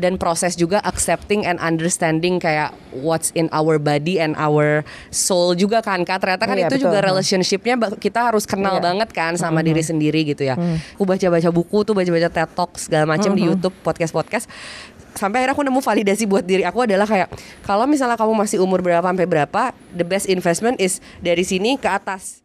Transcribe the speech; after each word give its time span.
dan 0.00 0.16
proses 0.16 0.56
juga 0.56 0.80
accepting 0.80 1.44
and 1.44 1.60
understanding 1.60 2.36
kayak 2.36 2.72
what's 2.90 3.28
in 3.32 3.46
our 3.52 3.76
body 3.76 4.16
and 4.16 4.32
our 4.34 4.80
soul 5.08 5.52
juga 5.52 5.78
kan 5.78 6.02
kak 6.02 6.18
ternyata 6.18 6.44
kan 6.44 6.56
Iya, 6.56 6.66
itu 6.66 6.80
betul. 6.80 6.84
juga 6.88 6.98
Hmm. 6.98 7.08
relationshipnya 7.12 7.74
kita 7.94 8.20
harus 8.26 8.48
kenal 8.48 8.80
Iya. 8.80 8.82
banget 8.82 9.08
kan 9.12 9.36
sama 9.36 9.60
diri 9.60 9.80
sendiri 9.80 10.24
gitu 10.24 10.42
ya 10.42 10.56
aku 10.96 11.04
baca-baca 11.04 11.48
buku 11.50 11.84
tuh 11.84 11.92
baca-baca 11.92 12.26
TED 12.26 12.50
Talk 12.50 12.70
segala 12.74 13.04
macam 13.06 13.30
di 13.30 13.44
YouTube 13.44 13.76
podcast-podcast 13.80 14.48
sampai 15.10 15.42
akhirnya 15.42 15.52
aku 15.52 15.64
nemu 15.66 15.80
validasi 15.80 16.24
buat 16.24 16.46
diri 16.46 16.62
aku 16.62 16.86
adalah 16.86 17.02
kayak 17.02 17.28
kalau 17.60 17.84
misalnya 17.84 18.14
kamu 18.14 18.32
masih 18.32 18.62
umur 18.62 18.78
berapa 18.78 19.02
sampai 19.02 19.26
berapa 19.26 19.62
the 19.92 20.06
best 20.06 20.24
investment 20.24 20.78
is 20.78 21.02
dari 21.18 21.42
sini 21.42 21.74
ke 21.74 21.84
atas 21.84 22.40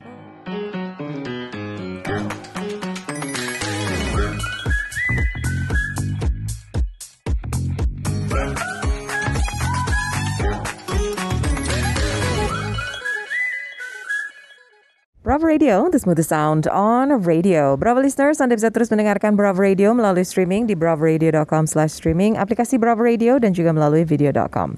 Bravo 15.26 15.50
Radio, 15.50 15.90
the 15.90 15.98
smoothest 15.98 16.30
sound 16.30 16.70
on 16.70 17.10
radio. 17.26 17.74
Bravo 17.74 17.98
listeners, 17.98 18.38
Anda 18.38 18.62
bisa 18.62 18.70
terus 18.70 18.94
mendengarkan 18.94 19.34
Bravo 19.34 19.58
Radio 19.58 19.90
melalui 19.90 20.22
streaming 20.22 20.70
di 20.70 20.78
bravaradio.com 20.78 21.66
slash 21.66 21.98
streaming, 21.98 22.38
aplikasi 22.38 22.78
Bravo 22.78 23.02
Radio, 23.02 23.42
dan 23.42 23.50
juga 23.50 23.74
melalui 23.74 24.06
video.com. 24.06 24.78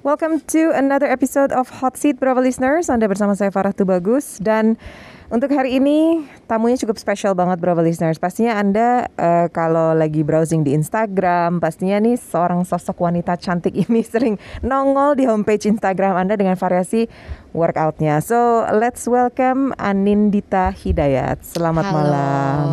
Welcome 0.00 0.40
to 0.56 0.72
another 0.72 1.12
episode 1.12 1.52
of 1.52 1.68
Hot 1.84 1.92
Seat 1.92 2.16
Bravo 2.16 2.40
listeners. 2.40 2.88
Anda 2.88 3.04
bersama 3.04 3.36
saya 3.36 3.52
Farah 3.52 3.76
Tubagus 3.76 4.40
dan 4.40 4.80
untuk 5.28 5.52
hari 5.52 5.76
ini 5.76 6.24
tamunya 6.48 6.80
cukup 6.80 6.96
spesial 6.96 7.36
banget 7.36 7.60
Bravo 7.60 7.84
listeners. 7.84 8.16
Pastinya 8.16 8.56
Anda 8.56 9.12
eh, 9.20 9.52
kalau 9.52 9.92
lagi 9.92 10.24
browsing 10.24 10.64
di 10.64 10.72
Instagram, 10.72 11.60
pastinya 11.60 12.00
nih 12.00 12.16
seorang 12.16 12.64
sosok 12.64 12.96
wanita 12.96 13.36
cantik 13.36 13.76
ini 13.84 14.00
sering 14.00 14.40
nongol 14.64 15.20
di 15.20 15.28
homepage 15.28 15.68
Instagram 15.68 16.16
Anda 16.16 16.40
dengan 16.40 16.56
variasi 16.56 17.04
workoutnya. 17.52 18.24
So 18.24 18.64
let's 18.72 19.04
welcome 19.04 19.76
Anindita 19.76 20.72
Hidayat. 20.72 21.44
Selamat 21.44 21.92
Halo. 21.92 21.96
malam. 22.00 22.68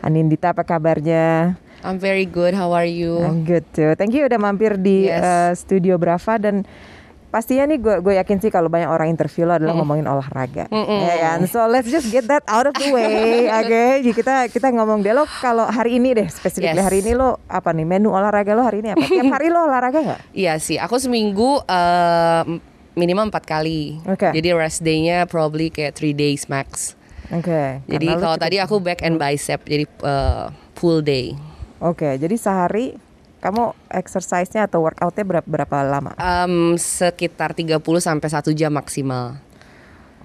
Anindita 0.00 0.56
apa 0.56 0.64
kabarnya? 0.64 1.60
I'm 1.86 1.96
very 1.96 2.26
good 2.26 2.50
how 2.50 2.74
are 2.74 2.84
you 2.84 3.22
I'm 3.22 3.46
good 3.46 3.62
too. 3.70 3.94
Thank 3.94 4.12
you 4.12 4.26
udah 4.26 4.36
mampir 4.36 4.74
di 4.76 5.06
Yes. 5.06 5.22
uh, 5.22 5.52
studio 5.54 5.94
Brava 5.96 6.34
dan 6.36 6.66
pastinya 7.26 7.68
nih 7.68 7.78
gue 7.78 7.94
gue 8.00 8.14
yakin 8.16 8.38
sih 8.38 8.48
kalau 8.48 8.66
banyak 8.66 8.88
orang 8.88 9.06
interview 9.06 9.44
lo 9.44 9.54
adalah 9.54 9.76
ngomongin 9.76 10.04
olahraga, 10.04 10.72
ya 10.72 11.16
kan? 11.20 11.44
So 11.44 11.68
let's 11.68 11.84
just 11.86 12.08
get 12.08 12.24
that 12.26 12.40
out 12.46 12.64
of 12.64 12.74
the 12.74 12.88
way, 12.88 13.44
oke? 13.60 13.84
Jadi 14.00 14.10
kita 14.10 14.34
kita 14.48 14.72
ngomong 14.72 15.04
deh 15.04 15.12
lo 15.12 15.28
kalau 15.38 15.68
hari 15.68 15.96
ini 15.96 16.16
deh 16.16 16.26
spesifik 16.26 16.72
Yes. 16.72 16.80
hari 16.80 17.04
ini 17.04 17.12
lo 17.12 17.36
apa 17.44 17.70
nih 17.70 17.84
menu 17.84 18.08
olahraga 18.08 18.50
lo 18.50 18.64
hari 18.64 18.80
ini 18.80 18.96
apa? 18.96 19.04
Tiap 19.04 19.28
hari 19.36 19.46
lo 19.46 19.62
olahraga 19.62 19.98
nggak? 20.00 20.20
Iya 20.32 20.56
sih, 20.56 20.80
aku 20.80 20.96
seminggu 20.96 21.60
eh, 21.62 22.42
minimal 22.96 23.28
empat 23.28 23.44
kali. 23.44 24.00
Oke. 24.08 24.32
Jadi 24.32 24.48
rest 24.50 24.80
day-nya 24.80 25.28
probably 25.28 25.68
kayak 25.68 25.92
three 25.92 26.16
days 26.16 26.48
max. 26.48 26.96
Oke. 27.28 27.84
Jadi 27.84 28.06
karena 28.06 28.16
lo 28.16 28.22
kalau 28.24 28.36
tadi 28.40 28.56
aku 28.56 28.80
back 28.80 29.04
and 29.04 29.20
bicep, 29.20 29.60
jadi 29.60 29.84
eh, 29.84 30.44
full 30.72 31.04
day. 31.04 31.36
Oke, 31.80 32.16
jadi 32.16 32.36
sehari 32.40 32.96
kamu 33.44 33.76
exercise-nya 33.92 34.64
atau 34.64 34.80
workout-nya 34.82 35.24
berapa, 35.28 35.46
berapa 35.46 35.76
lama? 35.84 36.12
Em, 36.16 36.74
sekitar 36.80 37.52
30 37.52 37.78
sampai 38.00 38.28
satu 38.32 38.50
jam 38.56 38.72
maksimal. 38.72 39.36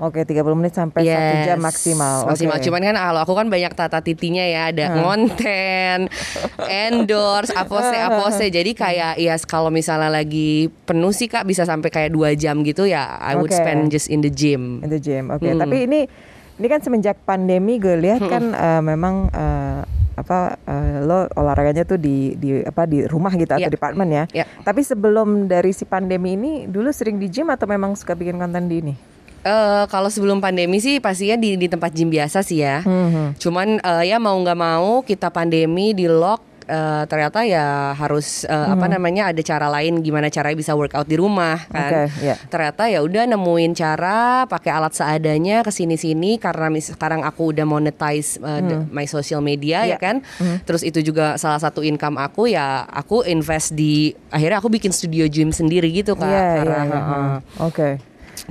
Oke, 0.02 0.26
30 0.26 0.58
menit 0.58 0.74
sampai 0.74 1.06
satu 1.06 1.36
Yes, 1.38 1.46
jam 1.46 1.60
maksimal. 1.62 2.26
Maksimal. 2.26 2.58
Oke. 2.58 2.66
Cuman 2.66 2.82
kan 2.82 2.98
kalau 2.98 3.20
aku 3.22 3.34
kan 3.38 3.48
banyak 3.54 3.70
tata 3.78 4.02
titinya 4.02 4.42
ya, 4.42 4.74
ada 4.74 4.98
ngonten, 4.98 6.10
endorse, 6.88 7.54
apose, 7.54 7.94
apose. 8.02 8.50
Jadi 8.50 8.74
kayak 8.74 9.22
ya 9.22 9.38
kalau 9.46 9.70
misalnya 9.70 10.10
lagi 10.10 10.74
penuh 10.90 11.14
sih 11.14 11.30
kak 11.30 11.46
bisa 11.46 11.70
sampai 11.70 11.94
kayak 11.94 12.18
dua 12.18 12.34
jam 12.34 12.66
gitu 12.66 12.90
ya. 12.90 13.22
I 13.22 13.38
would 13.38 13.54
spend 13.54 13.94
just 13.94 14.10
in 14.10 14.26
the 14.26 14.34
gym. 14.34 14.82
In 14.82 14.90
the 14.90 14.98
gym, 14.98 15.30
oke. 15.30 15.46
Hmm. 15.46 15.62
Tapi 15.62 15.86
ini 15.86 16.10
ini 16.58 16.66
kan 16.66 16.82
semenjak 16.82 17.22
pandemi 17.22 17.78
gue 17.78 17.94
lihat 18.02 18.26
kan 18.26 18.58
eh, 18.58 18.82
memang 18.82 19.30
eh, 19.30 20.01
apa 20.12 20.60
eh, 20.68 21.00
lo 21.02 21.26
olahraganya 21.34 21.88
tuh 21.88 21.96
di 21.96 22.36
di 22.36 22.60
apa 22.60 22.84
di 22.84 23.08
rumah 23.08 23.32
gitu 23.34 23.48
atau 23.48 23.64
Iya. 23.64 23.72
di 23.72 23.80
apartemen 23.80 24.10
ya. 24.12 24.24
Iya. 24.32 24.46
Tapi 24.62 24.82
sebelum 24.84 25.48
dari 25.48 25.72
si 25.72 25.88
pandemi 25.88 26.36
ini 26.36 26.68
dulu 26.68 26.92
sering 26.92 27.16
di 27.16 27.32
gym 27.32 27.48
atau 27.48 27.64
memang 27.66 27.96
suka 27.96 28.12
bikin 28.12 28.36
konten 28.36 28.68
di 28.68 28.78
ini? 28.84 28.94
Eh 29.42 29.84
kalau 29.90 30.12
sebelum 30.12 30.38
pandemi 30.38 30.78
sih 30.78 31.02
pastinya 31.02 31.40
di 31.40 31.58
di 31.58 31.66
tempat 31.66 31.90
gym 31.96 32.12
biasa 32.12 32.44
sih 32.44 32.62
ya. 32.62 32.84
Hmm. 32.84 33.34
Cuman 33.40 33.80
eh, 33.80 34.04
ya 34.12 34.20
mau 34.20 34.36
nggak 34.36 34.60
mau 34.60 35.02
kita 35.02 35.32
pandemi 35.32 35.96
di 35.96 36.06
lock 36.06 36.51
eh, 36.72 37.04
ternyata 37.06 37.44
ya 37.44 37.66
harus 37.94 38.44
eh, 38.44 38.68
apa 38.72 38.88
namanya 38.88 39.30
ada 39.30 39.42
cara 39.42 39.68
lain 39.68 40.00
gimana 40.00 40.32
caranya 40.32 40.56
bisa 40.56 40.72
workout 40.72 41.04
di 41.04 41.14
rumah 41.14 41.60
kan. 41.68 42.08
Oke, 42.08 42.24
ya. 42.24 42.36
Ternyata 42.42 42.88
ya 42.88 43.00
udah 43.00 43.28
nemuin 43.28 43.72
cara 43.74 44.18
pakai 44.46 44.72
alat 44.72 44.94
seadanya 44.94 45.62
ke 45.62 45.70
sini-sini 45.70 46.40
karena 46.40 46.68
mis- 46.68 46.90
sekarang 46.90 47.22
aku 47.22 47.52
udah 47.52 47.66
monetize 47.66 48.40
eh, 48.40 48.62
the- 48.62 48.88
my 48.88 49.04
social 49.04 49.40
media 49.40 49.84
Iya. 49.84 49.92
ya 49.92 49.98
kan. 49.98 50.16
Terus 50.64 50.82
itu 50.82 51.02
juga 51.02 51.36
salah 51.36 51.60
satu 51.60 51.82
income 51.82 52.16
aku 52.16 52.48
ya 52.48 52.86
aku 52.86 53.24
invest 53.24 53.74
di 53.74 53.92
akhirnya 54.30 54.58
aku 54.58 54.70
bikin 54.70 54.90
studio 54.90 55.28
gym 55.28 55.52
sendiri 55.52 55.92
gitu 55.92 56.14
Kak. 56.14 56.24
Iya, 56.24 56.40
iya, 56.40 56.56
Karena, 56.58 56.78
iya. 56.80 56.92
heeh. 56.94 57.36
Oke. 57.62 57.90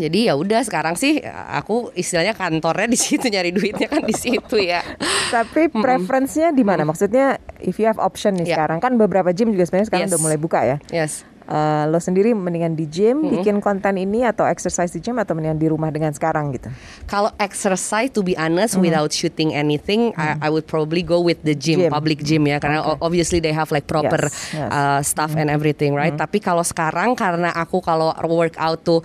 Jadi 0.01 0.27
ya 0.27 0.35
udah 0.35 0.61
sekarang 0.61 0.97
sih 0.97 1.21
aku 1.51 1.93
istilahnya 1.93 2.33
kantornya 2.33 2.89
di 2.89 2.97
situ 2.97 3.29
nyari 3.29 3.53
duitnya 3.53 3.87
kan 3.87 4.03
di 4.03 4.13
situ 4.13 4.57
ya. 4.57 4.81
Tapi 5.29 5.69
preferensinya 5.69 6.51
di 6.51 6.65
mana? 6.65 6.83
Maksudnya 6.83 7.37
if 7.61 7.77
you 7.77 7.85
have 7.85 8.01
option 8.01 8.35
nih 8.35 8.49
Iya. 8.49 8.57
sekarang 8.57 8.79
kan 8.81 8.97
beberapa 8.97 9.31
gym 9.31 9.53
juga 9.53 9.69
sebenarnya 9.69 9.89
sekarang 9.89 10.05
Yes. 10.07 10.13
udah 10.13 10.21
mulai 10.21 10.39
buka 10.39 10.61
ya. 10.65 10.77
Yes. 10.89 11.29
Eh, 11.51 11.85
lo 11.91 11.99
sendiri 11.99 12.31
mendingan 12.31 12.79
di 12.79 12.87
gym 12.87 13.27
bikin 13.27 13.59
konten 13.59 13.99
ini 13.99 14.23
atau 14.23 14.47
exercise 14.47 14.95
di 14.95 15.03
gym 15.03 15.19
atau 15.19 15.35
mendingan 15.35 15.59
di 15.59 15.67
rumah 15.67 15.91
dengan 15.91 16.15
sekarang 16.15 16.55
gitu? 16.55 16.71
Kalau 17.05 17.35
exercise 17.43 18.07
to 18.07 18.23
be 18.23 18.39
honest 18.39 18.79
without 18.79 19.11
shooting 19.11 19.51
anything 19.51 20.15
I, 20.15 20.39
I 20.39 20.49
would 20.49 20.71
probably 20.71 21.03
go 21.03 21.19
with 21.19 21.43
the 21.43 21.59
gym, 21.59 21.83
Gym. 21.83 21.91
public 21.91 22.23
gym 22.23 22.47
ya 22.47 22.63
karena 22.63 22.87
o- 22.87 23.03
obviously 23.03 23.43
they 23.43 23.51
have 23.51 23.67
like 23.69 23.91
proper 23.91 24.31
Yes, 24.31 24.55
yes. 24.55 24.71
uh, 24.71 25.01
stuff 25.03 25.35
and 25.35 25.51
everything 25.51 25.91
right. 25.91 26.15
Tapi 26.15 26.39
kalau 26.39 26.63
sekarang 26.63 27.19
karena 27.19 27.51
aku 27.51 27.83
kalau 27.83 28.15
workout 28.31 28.87
tuh 28.87 29.03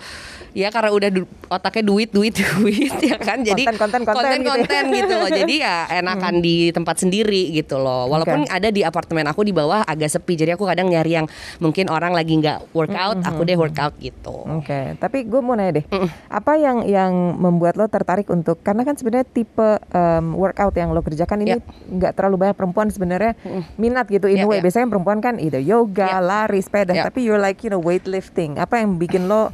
ya 0.54 0.70
karena 0.70 0.94
udah 0.94 1.10
du- 1.10 1.26
otaknya 1.50 1.82
duit 1.84 2.14
duit 2.14 2.38
duit 2.54 2.94
ya 3.02 3.18
kan 3.18 3.42
jadi 3.42 3.74
Konten, 3.74 4.06
konten, 4.06 4.06
konten 4.06 4.38
gitu 4.38 4.46
ya. 4.46 4.54
konten 4.54 4.84
gitu 4.94 5.14
loh. 5.18 5.30
Jadi 5.34 5.56
ya 5.66 5.76
enakan 6.00 6.46
di 6.46 6.70
tempat 6.70 7.02
sendiri 7.02 7.50
gitu 7.52 7.82
loh. 7.82 8.06
Walaupun 8.06 8.46
Oke. 8.46 8.54
ada 8.54 8.70
di 8.70 8.86
apartemen 8.86 9.26
aku 9.26 9.42
di 9.42 9.50
bawah 9.50 9.82
agak 9.82 10.14
sepi 10.14 10.38
jadi 10.38 10.54
aku 10.54 10.70
kadang 10.70 10.94
nyari 10.94 11.18
yang 11.18 11.28
mungkin 11.58 11.90
orang 11.90 12.14
lagi 12.14 12.35
nggak 12.36 12.72
workout 12.72 13.18
aku 13.20 13.42
deh 13.42 13.56
workout 13.56 13.96
gitu. 13.98 14.46
Oke, 14.52 14.96
tapi 14.96 15.24
gue 15.24 15.40
mau 15.40 15.54
nanya 15.54 15.80
deh, 15.80 15.86
apa 16.28 16.56
yang 16.56 16.84
yang 16.84 17.12
membuat 17.34 17.76
lo 17.76 17.86
tertarik 17.86 18.28
untuk 18.28 18.60
karena 18.60 18.82
kan 18.82 18.94
sebenarnya 18.94 19.26
tipe 19.26 19.62
em, 19.88 20.26
workout 20.32 20.74
yang 20.74 20.90
lo 20.90 21.00
kerjakan 21.00 21.42
ini 21.42 21.52
Ya. 21.52 21.60
nggak 21.88 22.14
terlalu 22.14 22.36
banyak 22.42 22.56
perempuan 22.56 22.88
sebenarnya 22.88 23.34
minat 23.76 24.08
gitu 24.08 24.26
in 24.26 24.42
Ya, 24.42 24.46
way. 24.46 24.58
ya. 24.58 24.64
Biasanya 24.64 24.88
perempuan 24.88 25.20
kan 25.20 25.38
either 25.38 25.60
yoga, 25.60 26.08
Ya. 26.08 26.20
lari, 26.20 26.60
sepeda, 26.60 26.92
Ya. 26.92 27.04
tapi 27.04 27.22
you're 27.22 27.38
like 27.38 27.62
you 27.62 27.70
know 27.70 27.80
weightlifting. 27.80 28.56
Apa 28.56 28.80
yang 28.80 28.96
bikin 28.96 29.26
lo 29.26 29.52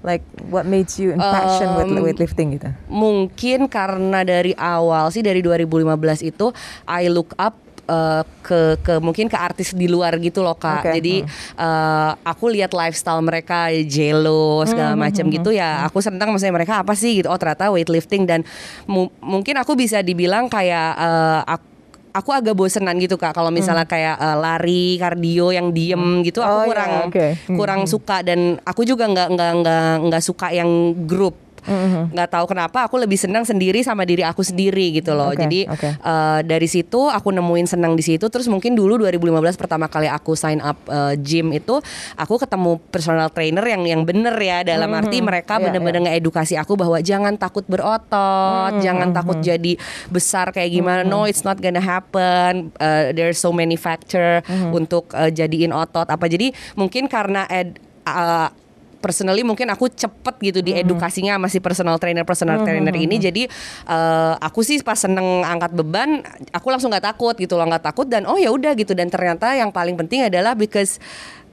like 0.00 0.22
what 0.46 0.62
made 0.62 0.86
you 0.94 1.10
in 1.10 1.18
passion 1.18 1.74
with 1.74 1.90
Um, 1.90 1.98
weightlifting 2.00 2.54
gitu? 2.54 2.70
Mungkin 2.86 3.66
karena 3.66 4.22
dari 4.22 4.54
awal 4.54 5.10
sih 5.10 5.20
dari 5.20 5.42
2015 5.42 6.22
itu 6.22 6.54
I 6.84 7.10
look 7.10 7.34
up 7.34 7.58
uh, 7.88 8.22
ke 8.44 8.76
ke 8.84 8.94
mungkin 9.00 9.26
ke 9.26 9.34
artis 9.34 9.72
di 9.74 9.88
luar 9.88 10.14
gitu 10.20 10.44
loh 10.44 10.54
kak. 10.54 10.84
Oke, 10.84 10.90
Jadi 11.00 11.14
uh, 11.56 12.12
aku 12.22 12.52
lihat 12.52 12.70
lifestyle 12.70 13.24
mereka 13.24 13.72
Jello 13.88 14.62
segala 14.62 14.94
macam 14.94 15.24
gitu 15.26 15.50
ya. 15.50 15.88
Aku 15.88 15.98
senang 15.98 16.30
maksudnya 16.30 16.54
mereka 16.54 16.84
apa 16.84 16.92
sih 16.94 17.24
gitu. 17.24 17.32
Oh 17.32 17.40
ternyata 17.40 17.72
weightlifting 17.72 18.28
dan 18.28 18.44
mu- 18.84 19.10
mungkin 19.18 19.56
aku 19.58 19.74
bisa 19.74 20.04
dibilang 20.04 20.46
kayak 20.46 20.90
uh, 20.94 21.42
aku 21.48 21.66
Aku 22.08 22.34
agak 22.34 22.56
bosenan 22.56 22.98
gitu 22.98 23.14
kak 23.14 23.30
kalau 23.30 23.52
misalnya 23.52 23.84
kayak 23.86 24.16
uh, 24.18 24.34
lari 24.34 24.98
kardio 24.98 25.54
yang 25.54 25.70
diem 25.70 26.24
gitu 26.26 26.40
Oh, 26.42 26.50
aku 26.50 26.58
iya, 26.58 26.66
kurang 26.66 26.90
oke. 27.12 27.26
Hmm, 27.46 27.54
kurang 27.54 27.80
suka 27.86 28.16
dan 28.26 28.58
aku 28.64 28.82
juga 28.82 29.06
nggak 29.06 29.28
nggak 29.38 29.52
nggak 29.62 29.90
nggak 30.08 30.22
suka 30.24 30.50
yang 30.50 30.66
grup 31.06 31.36
Hmm, 31.68 32.08
nggak 32.10 32.30
tahu 32.32 32.44
kenapa 32.48 32.88
aku 32.88 32.96
lebih 32.96 33.20
senang 33.20 33.44
sendiri 33.44 33.84
sama 33.84 34.02
diri 34.02 34.24
aku 34.24 34.40
sendiri 34.40 34.96
gitu 34.96 35.12
loh. 35.12 35.30
Oke, 35.30 35.44
jadi 35.44 35.68
oke. 35.68 35.88
eh, 36.00 36.40
dari 36.42 36.64
situ 36.64 37.06
aku 37.06 37.28
nemuin 37.28 37.68
senang 37.68 37.92
di 37.92 38.00
situ. 38.00 38.24
Terus 38.26 38.48
mungkin 38.48 38.72
dulu 38.72 38.96
2015 38.96 39.60
pertama 39.60 39.86
kali 39.86 40.08
aku 40.08 40.32
sign 40.32 40.58
up 40.58 40.80
eh, 40.88 41.14
gym 41.20 41.52
itu 41.52 41.76
aku 42.16 42.40
ketemu 42.40 42.80
personal 42.88 43.28
trainer 43.28 43.62
yang 43.62 43.84
yang 43.84 44.02
bener 44.02 44.32
ya. 44.34 44.64
Dalam 44.64 44.88
arti 44.90 45.20
mereka 45.20 45.60
Iya, 45.60 45.68
bener-bener 45.68 46.00
ngeedukasi 46.08 46.56
aku 46.56 46.74
bahwa 46.74 46.96
jangan 46.98 47.36
takut 47.36 47.68
berotot 47.68 48.72
jangan 48.78 49.10
takut 49.10 49.38
jadi 49.38 49.76
besar 50.08 50.50
kayak 50.50 50.72
gimana. 50.72 51.02
No 51.02 51.24
it's 51.24 51.42
not 51.42 51.58
gonna 51.58 51.82
happen. 51.82 52.72
Eh, 52.74 53.12
there's 53.12 53.36
so 53.36 53.50
many 53.50 53.76
factor 53.76 54.40
untuk 54.70 55.12
eh, 55.12 55.28
jadiin 55.28 55.70
otot. 55.70 56.06
Apa 56.06 56.26
jadi 56.26 56.48
mungkin 56.74 57.06
karena 57.06 57.44
ed, 57.46 57.76
eh, 58.04 58.48
personally 58.98 59.46
mungkin 59.46 59.70
aku 59.70 59.88
cepet 59.90 60.34
gitu 60.42 60.60
di 60.60 60.74
edukasinya 60.74 61.38
masih 61.38 61.62
personal 61.62 61.96
trainer 61.96 62.26
personal 62.26 62.62
trainer 62.62 62.94
ini. 62.94 63.16
Jadi 63.18 63.42
eh, 63.86 64.34
aku 64.38 64.60
sih 64.66 64.82
pas 64.82 64.98
seneng 64.98 65.46
angkat 65.46 65.72
beban 65.74 66.20
aku 66.50 66.68
langsung 66.68 66.90
nggak 66.90 67.14
takut 67.14 67.34
gitu 67.38 67.54
loh 67.54 67.66
nggak 67.66 67.84
takut 67.86 68.06
dan 68.10 68.26
oh 68.26 68.36
ya 68.36 68.50
udah 68.50 68.74
gitu. 68.74 68.92
Dan 68.92 69.08
ternyata 69.08 69.54
yang 69.54 69.70
paling 69.70 69.94
penting 69.94 70.26
adalah 70.26 70.58
because 70.58 70.98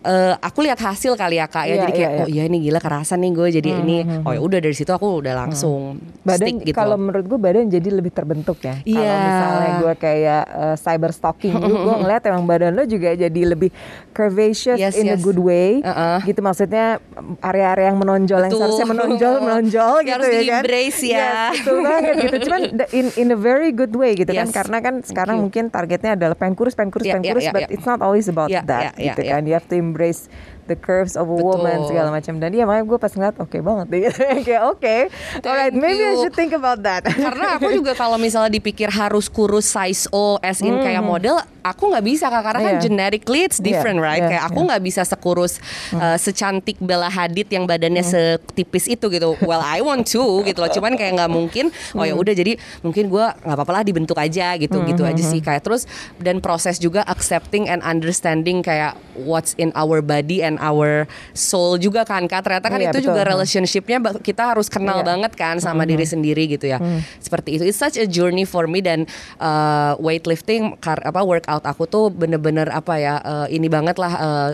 eh, 0.06 0.34
aku 0.38 0.60
lihat 0.62 0.78
hasil 0.78 1.14
kali 1.14 1.36
ya 1.36 1.46
kak 1.46 1.66
ya 1.66 1.68
Iya, 1.68 1.82
jadi 1.82 1.92
kayak 1.92 2.12
iya, 2.12 2.22
oh 2.22 2.28
iya 2.30 2.44
ini 2.46 2.58
gila 2.62 2.78
kerasan 2.78 3.20
nih 3.20 3.32
gue 3.32 3.48
jadi 3.56 3.70
ini 3.76 3.98
oh 4.22 4.32
ya 4.32 4.40
udah 4.40 4.60
dari 4.60 4.72
situ 4.72 4.90
aku 4.90 5.20
udah 5.20 5.34
langsung 5.36 5.98
badan 6.22 6.48
stick 6.56 6.56
gitu 6.64 6.76
kalau 6.76 6.96
menurut 6.96 7.26
gue 7.26 7.38
badan 7.38 7.68
jadi 7.68 7.90
lebih 7.92 8.12
terbentuk 8.12 8.62
ya. 8.62 8.78
Kalau 8.78 8.88
Iya. 8.96 9.18
misalnya 9.20 9.72
gue 9.80 9.94
kayak 9.96 10.44
uh, 10.48 10.76
cyber 10.76 11.12
stalking 11.12 11.54
dulu, 11.54 11.76
gue 11.82 11.96
ngeliat 12.02 12.22
emang 12.26 12.46
badan 12.46 12.72
lo 12.72 12.84
juga 12.84 13.12
jadi 13.12 13.42
lebih 13.48 13.74
curvaceous 14.12 14.78
Yes, 14.78 14.96
in 14.96 15.08
a 15.08 15.16
yes. 15.16 15.22
good 15.22 15.38
way. 15.38 15.82
Uh-uh. 15.82 16.22
Gitu 16.22 16.40
maksudnya 16.40 17.00
area-area 17.40 17.88
yang 17.88 17.98
menonjol 17.98 18.40
yang 18.40 18.52
Betul. 18.52 18.62
seharusnya 18.62 18.88
menonjol 18.88 19.34
menonjol 19.44 19.96
Yang 19.96 20.04
gitu 20.04 20.14
harus 20.14 20.26
ya 20.26 20.32
kan. 20.32 20.44
di-embrace 20.44 21.02
ya. 21.02 21.16
Yes, 21.16 21.52
betul 21.56 21.78
banget 21.82 22.14
gitu. 22.18 22.36
Cuman 22.46 22.62
in 23.00 23.06
in 23.16 23.28
a 23.30 23.40
very 23.40 23.72
good 23.72 23.94
way 23.94 24.12
gitu 24.14 24.30
kan. 24.30 24.46
Yes. 24.46 24.54
Karena 24.54 24.78
kan 24.80 24.96
sekarang 25.02 25.38
mungkin 25.40 25.64
targetnya 25.68 26.14
adalah 26.14 26.36
pengen 26.36 26.54
kurus, 26.54 26.74
pengen 26.74 26.92
kurus, 26.92 27.06
Yeah, 27.06 27.16
pengen 27.16 27.26
yeah, 27.26 27.34
kurus, 27.34 27.46
yeah, 27.46 27.56
but 27.56 27.62
yeah. 27.64 27.74
it's 27.74 27.86
not 27.86 28.00
always 28.00 28.26
about 28.26 28.48
Yeah, 28.48 28.64
that 28.64 28.94
yeah, 28.94 29.12
gitu 29.12 29.22
yeah, 29.22 29.32
kan. 29.32 29.42
You 29.44 29.54
have 29.54 29.68
to 29.68 29.76
embrace 29.76 29.95
embrace 29.96 30.28
the 30.66 30.76
curves 30.76 31.14
of 31.14 31.30
a 31.30 31.34
Betul. 31.34 31.62
woman 31.62 31.78
segala 31.86 32.10
macam. 32.10 32.38
Dan 32.38 32.50
dia 32.52 32.64
makanya 32.66 32.86
gue 32.86 33.00
pas 33.00 33.12
ngeliat 33.14 33.36
oke 33.38 33.58
banget 33.60 33.86
deh. 33.88 34.02
Kayak 34.42 34.64
oke. 34.74 34.96
Alright 35.42 35.72
Thank 35.72 35.82
maybe 35.82 36.02
I 36.02 36.14
you. 36.14 36.22
should 36.22 36.36
think 36.36 36.52
about 36.52 36.82
that. 36.82 37.06
Karena 37.26 37.58
aku 37.58 37.70
juga 37.72 37.94
kalau 37.94 38.18
misalnya 38.18 38.50
dipikir 38.50 38.90
harus 38.90 39.28
kurus 39.28 39.66
size 39.66 40.10
O 40.10 40.38
as 40.40 40.60
in 40.60 40.78
kayak 40.78 41.02
model 41.02 41.38
aku 41.62 41.90
nggak 41.90 42.06
bisa 42.06 42.26
kak. 42.28 42.44
Karena 42.44 42.60
kan 42.62 42.74
Iya. 42.78 42.82
genetically 42.82 43.42
it's 43.46 43.58
different 43.58 43.98
Iya, 43.98 44.06
right? 44.06 44.22
Iya, 44.22 44.30
kayak 44.36 44.44
aku 44.50 44.60
nggak 44.66 44.82
bisa 44.82 45.02
sekurus 45.02 45.54
uh, 45.94 46.18
secantik 46.18 46.78
Bella 46.78 47.08
Hadid 47.08 47.48
yang 47.48 47.66
badannya 47.66 48.02
setipis 48.02 48.86
itu 48.88 49.06
gitu. 49.08 49.38
Well 49.42 49.62
I 49.62 49.82
want 49.82 50.10
to 50.12 50.44
gitu 50.44 50.60
loh. 50.60 50.70
Cuman 50.70 50.98
kayak 50.98 51.18
nggak 51.18 51.32
mungkin 51.32 51.70
oh 51.94 52.04
ya 52.04 52.14
udah 52.14 52.34
jadi 52.34 52.58
mungkin 52.82 53.08
gua 53.08 53.38
nggak 53.42 53.56
apa-apa 53.56 53.72
lah 53.72 53.84
dibentuk 53.86 54.18
aja 54.18 54.58
gitu 54.58 54.82
gitu 54.84 55.06
aja 55.06 55.22
sih 55.22 55.40
kayak 55.40 55.62
terus. 55.62 55.86
Dan 56.18 56.42
proses 56.42 56.78
juga 56.78 57.06
accepting 57.06 57.66
and 57.66 57.86
understanding 57.86 58.60
kayak 58.60 58.94
what's 59.16 59.54
in 59.56 59.70
our 59.74 60.02
body 60.02 60.42
and 60.42 60.55
our 60.58 61.06
soul 61.32 61.76
juga 61.76 62.04
kan 62.04 62.26
kak 62.26 62.42
ternyata 62.42 62.68
kan 62.68 62.78
Iya, 62.78 62.90
itu 62.90 63.06
juga 63.06 63.22
betul. 63.22 63.32
relationshipnya 63.32 63.98
kita 64.20 64.52
harus 64.52 64.68
kenal 64.68 65.00
Iya. 65.00 65.08
banget 65.08 65.32
kan 65.34 65.56
sama 65.58 65.84
diri 65.84 66.04
sendiri 66.04 66.48
gitu 66.48 66.66
ya. 66.66 66.78
Seperti 67.18 67.56
itu. 67.56 67.64
It's 67.64 67.78
such 67.78 67.96
a 67.96 68.06
journey 68.06 68.44
for 68.44 68.66
me 68.66 68.80
dan 68.80 69.04
uh, 69.38 69.96
weightlifting 69.98 70.78
kar 70.78 71.00
apa 71.00 71.22
workout 71.22 71.64
aku 71.64 71.86
tuh 71.86 72.08
bener-bener 72.08 72.68
apa 72.68 72.94
ya 72.96 73.16
uh, 73.18 73.48
ini 73.48 73.66
banget 73.66 73.96
lah 73.96 74.14
uh, 74.14 74.52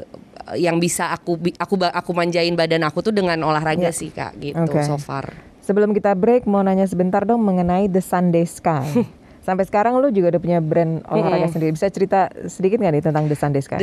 yang 0.54 0.78
bisa 0.78 1.10
aku 1.10 1.38
aku 1.56 1.78
aku 1.80 2.12
manjain 2.12 2.54
badan 2.54 2.82
aku 2.82 3.00
tuh 3.02 3.12
dengan 3.12 3.40
olahraga 3.42 3.88
Iya. 3.88 3.94
sih 3.94 4.10
Kak 4.10 4.36
gitu 4.38 4.58
Oke. 4.60 4.82
so 4.82 4.98
far. 4.98 5.32
Sebelum 5.62 5.94
kita 5.94 6.12
break 6.14 6.44
mau 6.44 6.60
nanya 6.60 6.84
sebentar 6.84 7.22
dong 7.22 7.42
mengenai 7.42 7.86
The 7.86 8.02
Sunday 8.02 8.44
Sky. 8.44 9.06
Sampai 9.42 9.66
sekarang 9.66 9.98
lu 9.98 10.10
juga 10.10 10.30
udah 10.30 10.42
punya 10.42 10.60
brand 10.62 11.02
olahraga 11.10 11.50
sendiri. 11.50 11.74
Bisa 11.74 11.90
cerita 11.90 12.30
sedikit 12.46 12.78
nggak 12.78 12.94
nih 12.94 13.04
tentang 13.04 13.26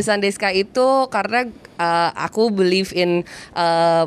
Sunday 0.00 0.30
Sky 0.30 0.62
itu 0.62 0.86
karena 1.10 1.50
uh, 1.76 2.10
aku 2.14 2.48
believe 2.48 2.94
in 2.94 3.26
uh, 3.52 4.06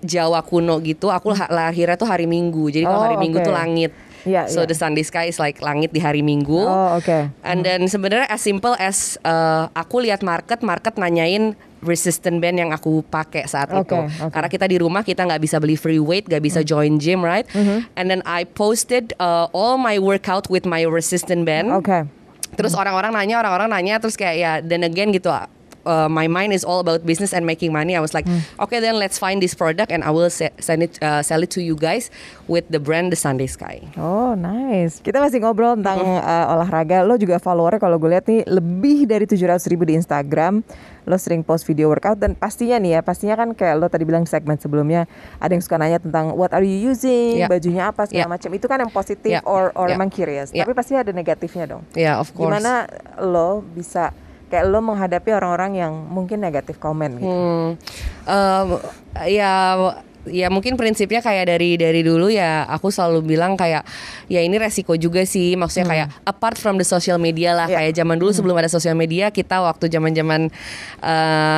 Jawa 0.00 0.40
kuno 0.40 0.78
gitu. 0.80 1.10
Aku 1.10 1.34
lah- 1.34 1.50
lahirnya 1.50 1.98
tuh 1.98 2.06
hari 2.06 2.24
Minggu. 2.24 2.70
Jadi 2.70 2.86
kalau 2.86 3.02
Oh, 3.02 3.04
hari 3.04 3.18
Minggu 3.18 3.38
oke. 3.38 3.46
tuh 3.46 3.52
langit. 3.52 3.90
Iya, 4.28 4.48
so 4.48 4.62
iya. 4.62 4.68
the 4.68 4.76
Sunday 4.76 5.04
Sky 5.04 5.28
is 5.30 5.40
like 5.40 5.60
langit 5.64 5.92
di 5.92 6.00
hari 6.00 6.20
Minggu. 6.20 6.60
Oh 6.60 6.98
oke. 7.00 7.32
And 7.44 7.64
then 7.64 7.88
sebenarnya 7.88 8.28
as 8.28 8.42
simple 8.44 8.76
as 8.76 9.16
uh, 9.24 9.72
aku 9.72 10.04
lihat 10.04 10.20
market, 10.20 10.60
market 10.60 10.96
nanyain 11.00 11.56
resistant 11.80 12.44
band 12.44 12.60
yang 12.60 12.70
aku 12.76 13.00
pakai 13.08 13.48
saat 13.48 13.72
Oke, 13.72 13.88
itu. 13.88 13.96
Mm-hmm. 13.96 14.30
Karena 14.30 14.48
kita 14.52 14.66
di 14.68 14.76
rumah 14.76 15.00
kita 15.00 15.24
nggak 15.24 15.40
bisa 15.40 15.56
beli 15.56 15.76
free 15.80 16.00
weight, 16.00 16.28
nggak 16.28 16.44
bisa 16.44 16.60
join 16.60 17.00
gym, 17.00 17.24
right? 17.24 17.48
And 17.96 18.12
then 18.12 18.20
I 18.28 18.44
posted 18.44 19.16
uh, 19.16 19.48
all 19.56 19.80
my 19.80 19.96
workout 19.96 20.52
with 20.52 20.68
my 20.68 20.84
resistant 20.84 21.48
band. 21.48 21.72
Oke. 21.72 22.04
Terus 22.52 22.76
orang-orang 22.76 23.16
nanya, 23.16 23.40
orang-orang 23.40 23.72
nanya, 23.72 23.96
terus 24.02 24.18
kayak 24.18 24.36
ya, 24.36 24.52
then 24.60 24.84
again 24.84 25.14
gitu. 25.14 25.32
Uh, 25.82 26.06
my 26.06 26.26
mind 26.26 26.52
is 26.52 26.60
all 26.60 26.78
about 26.78 27.02
business 27.02 27.32
and 27.32 27.42
making 27.42 27.72
money. 27.72 27.96
I 27.96 28.00
was 28.00 28.12
like, 28.12 28.28
Hmm. 28.28 28.44
okay, 28.60 28.78
then 28.78 29.00
let's 29.00 29.16
find 29.16 29.40
this 29.40 29.52
product 29.52 29.88
and 29.88 30.00
I 30.00 30.10
will 30.10 30.28
se- 30.28 30.52
send 30.58 30.84
it, 30.84 31.00
uh, 31.00 31.20
sell 31.20 31.40
it 31.40 31.48
to 31.56 31.60
you 31.60 31.72
guys 31.72 32.12
with 32.46 32.68
the 32.68 32.76
brand 32.76 33.08
The 33.08 33.16
Sunday 33.16 33.46
Sky. 33.46 33.88
Oh 33.96 34.32
nice. 34.34 35.00
Kita 35.00 35.16
masih 35.18 35.40
ngobrol 35.40 35.80
tentang 35.80 36.04
uh, 36.04 36.52
olahraga. 36.52 37.00
Lo 37.02 37.16
juga 37.16 37.36
followernya 37.36 37.80
kalau 37.80 37.96
gue 37.96 38.10
lihat 38.10 38.28
nih 38.28 38.44
lebih 38.44 39.04
dari 39.04 39.24
700 39.24 39.64
ribu 39.66 39.84
di 39.84 39.96
Instagram. 39.96 40.60
Lo 41.08 41.16
sering 41.16 41.40
post 41.40 41.64
video 41.64 41.88
workout 41.88 42.20
dan 42.20 42.36
pastinya 42.36 42.76
nih 42.76 42.96
ya, 42.96 43.00
pastinya 43.00 43.32
kan 43.34 43.56
kayak 43.56 43.80
lo 43.80 43.88
tadi 43.88 44.04
bilang 44.04 44.28
segmen 44.28 44.60
sebelumnya 44.60 45.08
ada 45.36 45.50
yang 45.50 45.64
suka 45.64 45.80
nanya 45.80 45.96
tentang 45.96 46.36
what 46.36 46.52
are 46.52 46.60
you 46.60 46.76
using, 46.76 47.40
Yeah. 47.40 47.48
bajunya 47.48 47.88
apa 47.88 48.04
segala 48.04 48.28
Yeah. 48.28 48.30
macam. 48.30 48.50
Itu 48.52 48.68
kan 48.68 48.78
yang 48.78 48.92
positif 48.92 49.32
Yeah. 49.32 49.48
or 49.48 49.72
or 49.72 49.88
Yeah. 49.88 49.96
emang 49.96 50.12
curious. 50.12 50.52
Yeah. 50.52 50.68
Tapi 50.68 50.76
pasti 50.76 50.92
ada 50.92 51.08
negatifnya 51.10 51.64
dong. 51.66 51.82
Yeah, 51.96 52.20
of 52.20 52.36
course. 52.36 52.52
Gimana 52.52 52.84
lo 53.16 53.64
bisa 53.64 54.12
kayak 54.50 54.66
lo 54.66 54.82
menghadapi 54.82 55.30
orang-orang 55.30 55.78
yang 55.78 55.92
mungkin 55.94 56.42
negatif 56.42 56.76
komen 56.82 57.22
gitu? 57.22 57.30
Hmm, 57.30 57.68
em, 58.26 58.68
ya 59.30 59.78
ya 60.28 60.52
mungkin 60.52 60.76
prinsipnya 60.76 61.20
kayak 61.20 61.48
dari 61.48 61.80
dari 61.80 62.04
dulu 62.04 62.28
ya 62.28 62.68
aku 62.68 62.92
selalu 62.92 63.24
bilang 63.24 63.56
kayak 63.56 63.86
ya 64.28 64.44
ini 64.44 64.58
resiko 64.60 64.96
juga 64.96 65.24
sih. 65.24 65.56
Maksudnya 65.56 65.86
kayak 65.86 66.08
apart 66.26 66.60
from 66.60 66.76
the 66.76 66.84
social 66.84 67.16
media 67.16 67.54
lah 67.54 67.68
Ya. 67.70 67.80
kayak 67.86 67.92
zaman 67.96 68.16
dulu 68.18 68.34
sebelum 68.34 68.56
ada 68.58 68.68
sosial 68.68 68.98
media 68.98 69.30
kita 69.30 69.62
waktu 69.62 69.86
zaman 69.86 70.12
zaman 70.12 70.50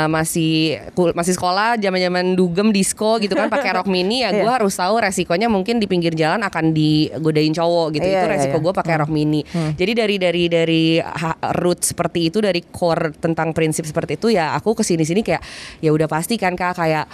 masih 0.08 0.78
masih 1.14 1.32
sekolah 1.34 1.78
zaman 1.78 2.00
zaman 2.00 2.24
dugem 2.34 2.68
disco 2.70 3.16
gitu 3.18 3.32
kan 3.32 3.48
pakai 3.48 3.74
rok 3.74 3.88
mini 3.88 4.22
ya 4.24 4.30
Iya. 4.32 4.48
gue 4.48 4.52
harus 4.52 4.74
tahu 4.74 4.96
resikonya 4.96 5.46
mungkin 5.52 5.76
di 5.76 5.84
pinggir 5.84 6.16
jalan 6.16 6.40
akan 6.40 6.72
digodain 6.72 7.52
cowok 7.52 8.00
gitu. 8.00 8.06
Iya, 8.08 8.24
itu 8.24 8.26
iya, 8.26 8.32
resiko 8.32 8.56
iya. 8.58 8.64
gue 8.64 8.72
pakai 8.72 8.94
rok 8.98 9.10
mini. 9.12 9.40
Jadi 9.76 9.92
dari 9.92 10.16
dari 10.16 10.44
dari 10.48 10.84
root 11.60 11.84
seperti 11.84 12.32
itu 12.32 12.40
dari 12.40 12.64
core 12.64 13.12
tentang 13.18 13.52
prinsip 13.52 13.84
seperti 13.84 14.16
itu 14.16 14.32
ya 14.32 14.56
aku 14.56 14.72
ke 14.72 14.82
sini 14.82 15.04
sini 15.04 15.20
kayak 15.20 15.42
ya 15.84 15.92
udah 15.92 16.08
pasti 16.08 16.40
kan 16.40 16.56
kak 16.56 16.74
kayak 16.80 17.04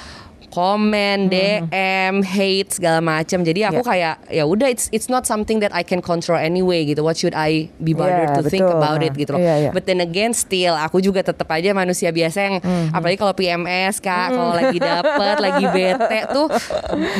komen, 0.48 1.28
DM, 1.28 2.20
hate 2.20 2.70
segala 2.72 2.98
macam. 2.98 3.40
Jadi 3.40 3.60
aku 3.62 3.80
Ya. 3.80 3.86
kayak 3.86 4.14
ya 4.28 4.44
udah 4.44 4.66
it's 4.66 4.88
it's 4.90 5.06
not 5.06 5.24
something 5.24 5.60
that 5.60 5.70
I 5.70 5.80
can 5.80 6.00
control 6.00 6.36
anyway 6.36 6.82
gitu. 6.82 7.00
What 7.00 7.14
should 7.14 7.32
I 7.32 7.68
be 7.78 7.92
bothered 7.92 8.32
Ya, 8.32 8.36
to 8.36 8.42
think 8.44 8.64
betul. 8.64 8.76
about 8.76 9.00
it 9.00 9.14
gitu 9.14 9.30
loh. 9.32 9.40
Iya, 9.40 9.54
iya. 9.68 9.70
But 9.70 9.84
then 9.84 10.00
again 10.00 10.32
still 10.32 10.72
aku 10.72 10.98
juga 10.98 11.20
tetap 11.20 11.46
aja 11.48 11.70
manusia 11.70 12.08
biasa 12.08 12.38
yang 12.40 12.54
apalagi 12.90 13.16
kalau 13.16 13.32
PMS 13.32 14.00
Kak, 14.00 14.32
kalau 14.32 14.52
lagi 14.52 14.78
dapet, 14.78 15.36
lagi 15.46 15.64
bete 15.68 16.20
tuh 16.32 16.46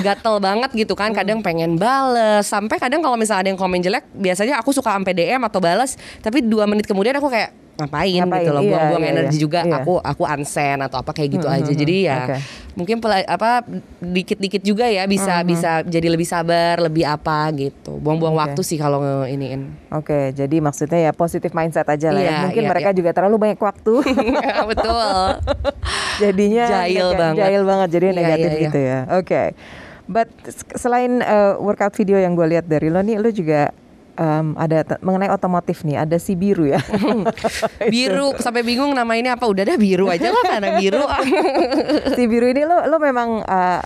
gatel 0.02 0.36
banget 0.38 0.70
gitu 0.74 0.92
kan. 0.92 1.12
Kadang 1.12 1.40
pengen 1.40 1.76
bales, 1.76 2.44
sampai 2.44 2.76
kadang 2.76 3.00
kalau 3.00 3.14
misalnya 3.14 3.46
ada 3.46 3.50
yang 3.50 3.60
komen 3.60 3.78
jelek, 3.78 4.04
biasanya 4.12 4.58
aku 4.58 4.72
suka 4.72 4.90
sampai 4.90 5.12
DM 5.12 5.42
atau 5.42 5.60
balas, 5.60 5.94
tapi 6.18 6.40
dua 6.40 6.64
menit 6.64 6.84
kemudian 6.84 7.14
aku 7.14 7.28
kayak 7.28 7.52
ngapain, 7.78 8.10
Ngapain, 8.18 8.42
gitu 8.42 8.50
loh, 8.50 8.60
iya, 8.60 8.70
buang-buang 8.70 9.04
iya, 9.06 9.12
energi 9.14 9.36
iya. 9.38 9.42
juga. 9.42 9.60
Iya. 9.62 9.76
Aku 9.78 9.94
aku 9.96 10.22
unsend 10.26 10.80
atau 10.82 10.98
apa 10.98 11.10
kayak 11.12 11.30
gitu 11.32 11.46
aja. 11.46 11.70
Jadi 11.72 11.96
ya 12.04 12.16
Oke. 12.20 12.36
mungkin 12.74 12.96
pela- 12.98 13.22
apa 13.24 13.62
dikit-dikit 13.98 14.60
juga 14.60 14.84
ya 14.84 15.06
bisa 15.06 15.40
bisa 15.42 15.80
jadi 15.80 16.10
lebih 16.10 16.26
sabar, 16.26 16.78
lebih 16.80 17.02
apa 17.02 17.46
gitu. 17.54 17.94
Buang-buang 17.96 18.34
Oke. 18.34 18.42
waktu 18.44 18.60
sih 18.62 18.76
kalau 18.76 18.98
nge-iniin. 18.98 19.70
Oke, 19.88 20.30
jadi 20.32 20.58
maksudnya 20.58 20.98
ya 21.00 21.12
positif 21.12 21.50
mindset 21.52 21.86
aja 21.86 22.10
lah 22.10 22.18
ya. 22.18 22.26
Iya, 22.28 22.38
Mungkin 22.44 22.62
iya, 22.62 22.68
mereka 22.68 22.90
iya. 22.90 22.96
juga 22.96 23.10
terlalu 23.12 23.36
banyak 23.38 23.58
waktu. 23.58 23.94
Betul. 24.70 25.16
jadinya 26.18 26.66
Jahil 26.68 27.08
banget. 27.14 27.38
jahil 27.38 27.62
banget 27.62 27.88
jadi 27.90 28.04
Iya, 28.04 28.16
negatif 28.16 28.42
iya, 28.44 28.52
iya. 28.52 28.64
gitu 28.64 28.78
ya 28.80 28.98
oke 29.14 29.42
but 30.04 30.26
s- 30.42 30.66
selain 30.74 31.20
uh, 31.20 31.54
workout 31.58 31.94
video 31.94 32.18
yang 32.18 32.34
gue 32.34 32.46
lihat 32.48 32.66
dari 32.66 32.88
lo 32.88 32.98
nih 32.98 33.16
lo 33.16 33.30
juga 33.30 33.70
um, 34.18 34.58
ada 34.58 34.98
mengenai 35.00 35.30
otomotif 35.30 35.86
nih 35.86 36.02
ada 36.04 36.18
si 36.18 36.34
biru 36.34 36.66
ya. 36.68 36.82
Biru 37.94 38.34
sampai 38.36 38.66
bingung 38.66 38.92
nama 38.92 39.14
ini 39.14 39.30
apa. 39.30 39.46
Udah 39.46 39.64
dah 39.64 39.78
biru 39.78 40.10
aja 40.10 40.34
lah 40.34 40.44
karena 40.44 40.76
biru. 40.76 41.02
Si 42.18 42.26
biru 42.26 42.50
ini 42.50 42.66
lo 42.66 42.84
lo 42.90 42.98
memang 42.98 43.46
uh, 43.46 43.80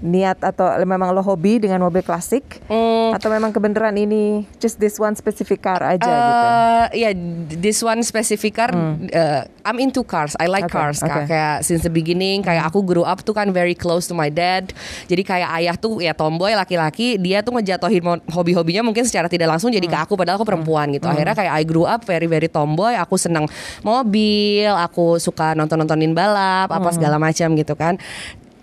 niat 0.00 0.38
atau 0.40 0.62
memang 0.80 1.10
lo 1.10 1.20
hobi 1.20 1.58
dengan 1.58 1.80
mobil 1.80 2.00
klasik 2.00 2.62
Hmm, 2.64 3.10
atau 3.10 3.28
memang 3.28 3.50
kebenaran 3.50 3.92
ini 3.92 4.46
just 4.56 4.76
this 4.76 4.94
one 4.94 5.12
specific 5.12 5.58
car 5.58 5.80
aja 5.80 5.98
gitu 5.98 6.46
Uh, 6.78 6.86
ya, 6.94 7.10
this 7.50 7.80
one 7.80 8.00
specific 8.00 8.54
car. 8.54 8.70
uh, 8.70 9.42
I'm 9.62 9.76
into 9.76 10.00
cars. 10.00 10.32
I 10.36 10.46
like 10.46 10.64
Hmm. 10.64 10.72
Oke, 10.72 10.78
cars. 10.78 10.98
Hmm. 11.00 11.26
Kayak 11.26 11.60
since 11.60 11.82
the 11.82 11.90
beginning, 11.90 12.40
kayak 12.40 12.64
aku 12.64 12.80
grew 12.80 13.02
up 13.02 13.20
tuh 13.20 13.32
kan 13.32 13.50
very 13.50 13.74
close 13.74 14.06
to 14.06 14.14
my 14.14 14.28
dad. 14.28 14.70
Jadi 15.04 15.20
kayak 15.20 15.50
ayah 15.54 15.74
tuh 15.74 15.98
ya 15.98 16.12
tomboy 16.12 16.54
laki-laki, 16.54 17.18
dia 17.18 17.42
tuh 17.42 17.52
ngejatohin 17.52 18.00
mo- 18.00 18.24
hobi-hobinya 18.28 18.80
mungkin 18.80 19.02
secara 19.02 19.26
tidak 19.26 19.50
langsung 19.50 19.68
jadi 19.68 19.82
Hmm. 19.82 19.92
ke 19.92 19.98
aku. 20.00 20.12
Padahal 20.14 20.38
aku 20.38 20.46
perempuan 20.46 20.88
gitu. 20.90 21.04
Akhirnya 21.04 21.34
kayak 21.34 21.52
I 21.52 21.64
grew 21.64 21.84
up 21.84 22.02
very 22.02 22.24
very 22.24 22.46
tomboy. 22.46 22.94
Aku 22.94 23.16
seneng 23.16 23.50
mobil. 23.82 24.70
Aku 24.70 25.18
suka 25.18 25.52
nonton-nontonin 25.52 26.12
balap, 26.12 26.68
Hmm. 26.68 26.78
apa 26.78 26.88
segala 26.90 27.18
macam 27.18 27.52
gitu 27.52 27.74
kan. 27.74 27.98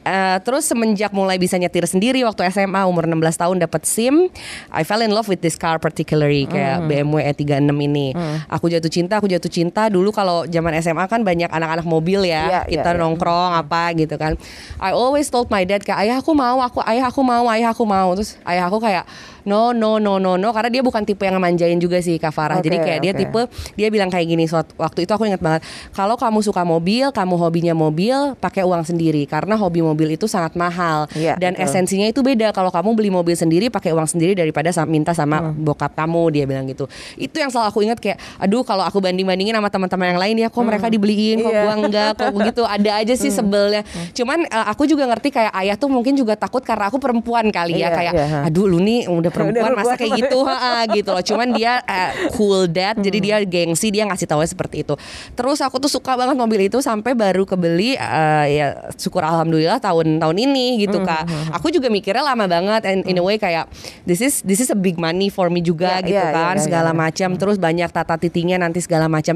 Eh, 0.05 0.37
terus 0.45 0.69
semenjak 0.69 1.09
mulai 1.17 1.41
bisa 1.41 1.57
nyetir 1.57 1.81
sendiri 1.89 2.21
waktu 2.21 2.45
SMA 2.53 2.85
umur 2.85 3.09
16 3.09 3.41
tahun 3.41 3.57
dapat 3.57 3.89
SIM, 3.89 4.29
I 4.69 4.85
fell 4.85 5.01
in 5.01 5.09
love 5.09 5.25
with 5.25 5.41
this 5.41 5.57
car 5.57 5.81
particularly 5.81 6.45
kayak 6.45 6.85
BMW 6.85 7.25
E36 7.33 7.73
ini. 7.73 8.13
Aku 8.45 8.69
jatuh 8.69 8.93
cinta, 8.93 9.17
aku 9.17 9.25
jatuh 9.25 9.49
cinta. 9.49 9.89
Dulu 9.89 10.13
kalau 10.13 10.45
zaman 10.45 10.77
SMA 10.77 11.09
kan 11.09 11.25
banyak 11.25 11.49
anak-anak 11.49 11.89
mobil 11.89 12.21
ya, 12.21 12.45
Iya, 12.45 12.61
kita 12.69 12.93
iya. 12.93 13.01
nongkrong 13.01 13.57
apa 13.57 13.97
gitu 13.97 14.13
kan. 14.21 14.37
I 14.77 14.93
always 14.93 15.25
told 15.33 15.49
my 15.49 15.65
dad 15.65 15.81
kayak 15.81 16.05
ayah 16.05 16.21
aku 16.21 16.37
mau, 16.37 16.61
aku 16.61 16.85
ayah 16.85 17.09
aku 17.09 17.25
mau, 17.25 17.49
ayah 17.49 17.73
aku 17.73 17.83
mau. 17.89 18.13
Terus 18.13 18.37
ayah 18.45 18.69
aku 18.69 18.77
kayak 18.77 19.09
no 19.45 19.71
no 19.71 19.97
no 19.97 20.17
no 20.17 20.35
no 20.35 20.49
karena 20.49 20.69
dia 20.69 20.81
bukan 20.81 21.01
tipe 21.01 21.21
yang 21.21 21.37
manjain 21.37 21.77
juga 21.77 21.97
sih 21.99 22.17
Kak 22.17 22.29
Farah. 22.29 22.59
Jadi 22.59 22.77
Oke, 22.77 22.85
kayak 22.85 22.99
dia 22.99 23.13
oke. 23.13 23.19
tipe 23.21 23.41
dia 23.73 23.87
bilang 23.87 24.09
kayak 24.09 24.25
gini 24.25 24.45
waktu 24.75 24.99
itu 25.01 25.11
aku 25.11 25.25
ingat 25.25 25.39
banget 25.39 25.61
kalau 25.91 26.15
kamu 26.15 26.41
suka 26.41 26.61
mobil 26.61 27.09
kamu 27.09 27.35
hobinya 27.35 27.73
mobil 27.73 28.33
pakai 28.35 28.61
uang 28.61 28.83
sendiri 28.83 29.23
karena 29.25 29.53
hobi 29.55 29.79
mobil 29.79 30.11
itu 30.11 30.25
sangat 30.25 30.53
mahal 30.53 31.05
Iya, 31.13 31.37
dan 31.37 31.53
betul. 31.53 31.65
esensinya 31.65 32.07
itu 32.07 32.19
beda 32.19 32.49
kalau 32.49 32.69
kamu 32.69 32.89
beli 32.93 33.09
mobil 33.09 33.33
sendiri 33.33 33.69
pakai 33.69 33.91
uang 33.91 34.07
sendiri 34.07 34.33
daripada 34.33 34.69
minta 34.85 35.11
sama 35.11 35.37
Hmm. 35.45 35.51
bokap 35.61 35.93
kamu 35.93 36.31
dia 36.31 36.43
bilang 36.45 36.65
gitu 36.65 36.87
itu 37.15 37.35
yang 37.35 37.51
selalu 37.51 37.67
aku 37.67 37.79
ingat 37.83 37.99
kayak 37.99 38.17
aduh 38.37 38.63
kalau 38.63 38.81
aku 38.81 38.97
banding 38.97 39.27
bandingin 39.27 39.53
sama 39.53 39.67
teman-teman 39.67 40.15
yang 40.15 40.19
lain 40.19 40.35
ya 40.37 40.47
kok 40.47 40.63
mereka 40.63 40.87
dibeliin 40.87 41.37
kok 41.39 41.51
Iya. 41.51 41.61
gua 41.61 41.73
enggak 41.75 42.11
kok 42.15 42.31
begitu 42.31 42.61
ada 42.63 42.91
aja 42.97 43.13
sih 43.13 43.29
sebelnya 43.29 43.83
cuman 44.11 44.43
eh, 44.43 44.65
aku 44.65 44.85
juga 44.85 45.05
ngerti 45.05 45.29
kayak 45.29 45.53
ayah 45.55 45.75
tuh 45.75 45.87
mungkin 45.87 46.15
juga 46.15 46.33
takut 46.33 46.61
karena 46.61 46.87
aku 46.87 46.97
perempuan 46.97 47.45
kali 47.49 47.77
ya 47.77 47.85
Iya, 47.85 47.89
kayak 47.91 48.13
ha. 48.15 48.39
aduh 48.47 48.65
lu 48.65 48.79
nih 48.79 49.05
udah 49.05 49.31
perempuan 49.35 49.71
masa 49.75 49.93
kayak 49.99 50.15
gitu 50.23 50.39
ha, 50.47 50.87
gitu 50.87 51.09
loh. 51.11 51.23
Cuman 51.23 51.47
dia 51.51 51.83
eh, 51.83 52.31
cool 52.39 52.71
dad 52.71 52.95
jadi 53.03 53.17
dia 53.19 53.35
gengsi 53.43 53.91
dia 53.91 54.07
ngasih 54.07 54.31
tahu 54.31 54.39
seperti 54.47 54.87
itu. 54.87 54.95
Terus 55.35 55.59
aku 55.59 55.83
tuh 55.83 55.91
suka 55.91 56.15
banget 56.15 56.39
mobil 56.39 56.71
itu 56.71 56.79
sampai 56.79 57.11
baru 57.11 57.43
kebeli 57.43 57.99
eh, 57.99 58.45
ya 58.55 58.67
syukur 58.95 59.27
alhamdulillah 59.27 59.83
tahun 59.83 60.23
tahun 60.23 60.37
ini 60.39 60.87
gitu 60.87 61.03
kak. 61.03 61.27
aku 61.51 61.73
juga 61.73 61.91
mikirnya 61.91 62.23
lama 62.23 62.47
banget 62.47 62.81
and 62.87 63.03
in 63.09 63.19
a 63.19 63.23
way 63.23 63.35
kayak 63.35 63.67
this 64.07 64.23
is 64.23 64.39
this 64.47 64.63
is 64.63 64.71
a 64.71 64.77
big 64.77 64.95
money 64.95 65.27
for 65.27 65.51
me 65.51 65.59
juga 65.59 65.99
Iya, 65.99 66.07
gitu 66.07 66.25
iya, 66.25 66.33
kan 66.33 66.55
iya, 66.55 66.61
iya, 66.61 66.65
segala 66.65 66.91
iya. 66.93 66.97
macam. 66.97 67.29
Terus 67.35 67.57
banyak 67.57 67.89
tata 67.91 68.15
titingnya 68.15 68.57
nanti 68.61 68.79
segala 68.79 69.09
macam. 69.09 69.35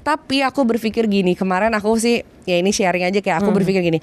Tapi 0.00 0.36
aku 0.44 0.60
berpikir 0.64 1.04
gini 1.08 1.36
kemarin 1.36 1.72
aku 1.76 1.96
sih 2.00 2.24
ya 2.48 2.56
ini 2.56 2.70
sharing 2.72 3.04
aja 3.08 3.18
kayak 3.20 3.44
aku 3.44 3.50
berpikir 3.52 3.80
gini. 3.84 4.00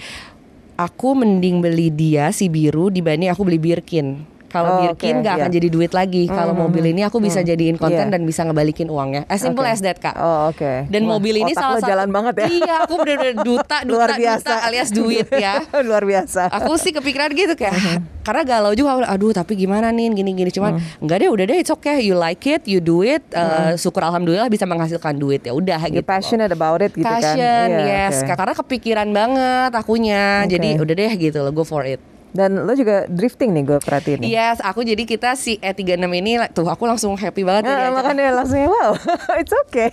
Aku 0.78 1.18
mending 1.18 1.58
beli 1.58 1.90
dia 1.90 2.30
si 2.30 2.54
biru 2.54 2.94
dibanding 2.94 3.34
aku 3.34 3.42
beli 3.42 3.58
Birkin 3.58 4.37
kalau 4.48 4.70
Oh, 4.70 4.80
Birkin 4.84 5.20
nggak 5.20 5.34
akan 5.38 5.50
iya. 5.50 5.56
jadi 5.56 5.68
duit 5.70 5.92
lagi 5.92 6.24
kalau 6.26 6.52
mobil 6.54 6.84
ini 6.86 7.02
aku 7.02 7.18
bisa 7.18 7.40
jadiin 7.40 7.76
konten 7.76 8.08
Iya. 8.08 8.14
dan 8.14 8.22
bisa 8.24 8.42
ngebalikin 8.42 8.88
uangnya 8.88 9.24
as 9.26 9.40
simple 9.40 9.62
Oke. 9.62 9.72
as 9.72 9.80
that 9.80 9.98
kak 9.98 10.14
Oh, 10.14 10.50
oke. 10.50 10.88
dan 10.88 11.02
Wah, 11.04 11.16
mobil 11.16 11.36
ini 11.38 11.52
salah 11.52 11.78
satu 11.78 11.88
jalan 11.88 12.08
banget 12.08 12.34
ya. 12.36 12.48
iya 12.58 12.76
aku 12.82 12.94
bener-bener 12.98 13.36
duta 13.38 13.78
duta 13.84 14.06
Luar 14.06 14.12
biasa. 14.14 14.44
duta 14.44 14.56
alias 14.64 14.90
duit 14.90 15.28
ya 15.30 15.54
Luar 15.88 16.04
biasa. 16.04 16.50
aku 16.50 16.76
sih 16.76 16.92
kepikiran 16.92 17.30
gitu 17.32 17.54
kayak 17.54 17.70
Uh-huh. 17.70 18.00
karena 18.24 18.42
galau 18.44 18.72
juga 18.72 19.06
aduh 19.06 19.30
tapi 19.32 19.54
gimana 19.56 19.88
nih 19.90 20.10
gini-gini 20.12 20.50
cuman 20.50 20.76
Uh-huh. 20.76 21.00
enggak 21.00 21.18
deh 21.20 21.30
udah 21.30 21.46
deh 21.46 21.58
it's 21.58 21.70
okay 21.70 22.00
you 22.00 22.14
like 22.14 22.42
it 22.44 22.64
you 22.64 22.80
do 22.80 23.00
it 23.00 23.22
uh, 23.32 23.76
syukur 23.76 24.02
alhamdulillah 24.02 24.48
bisa 24.48 24.64
menghasilkan 24.64 25.14
duit 25.14 25.42
ya 25.42 25.52
udah 25.52 25.78
You're 25.84 26.00
gitu 26.00 26.08
passionate 26.08 26.50
about 26.50 26.80
it 26.80 26.92
gitu 26.92 27.02
kan. 27.02 27.20
passion 27.20 27.68
Iya, 27.70 27.86
yes 28.08 28.16
oke. 28.20 28.34
karena 28.34 28.54
kepikiran 28.56 29.08
banget 29.10 29.72
akunya 29.74 30.24
Oke. 30.42 30.52
jadi 30.52 30.70
udah 30.78 30.96
deh 30.96 31.12
gitu 31.20 31.38
loh 31.40 31.52
go 31.52 31.62
for 31.62 31.84
it 31.84 32.00
Dan 32.36 32.68
lo 32.68 32.74
juga 32.76 33.08
drifting 33.08 33.56
nih 33.56 33.64
gue 33.64 33.80
perhatiin. 33.80 34.22
Yes, 34.26 34.60
aku 34.60 34.84
jadi 34.84 35.04
kita 35.04 35.34
si 35.40 35.58
E36 35.60 36.06
ini 36.12 36.32
tuh 36.52 36.68
aku 36.68 36.84
langsung 36.86 37.16
happy 37.16 37.42
banget 37.48 37.72
Nah, 37.72 37.90
makanya 37.90 38.36
langsung 38.36 38.68
wow, 38.68 38.94
it's 39.42 39.54
okay, 39.68 39.90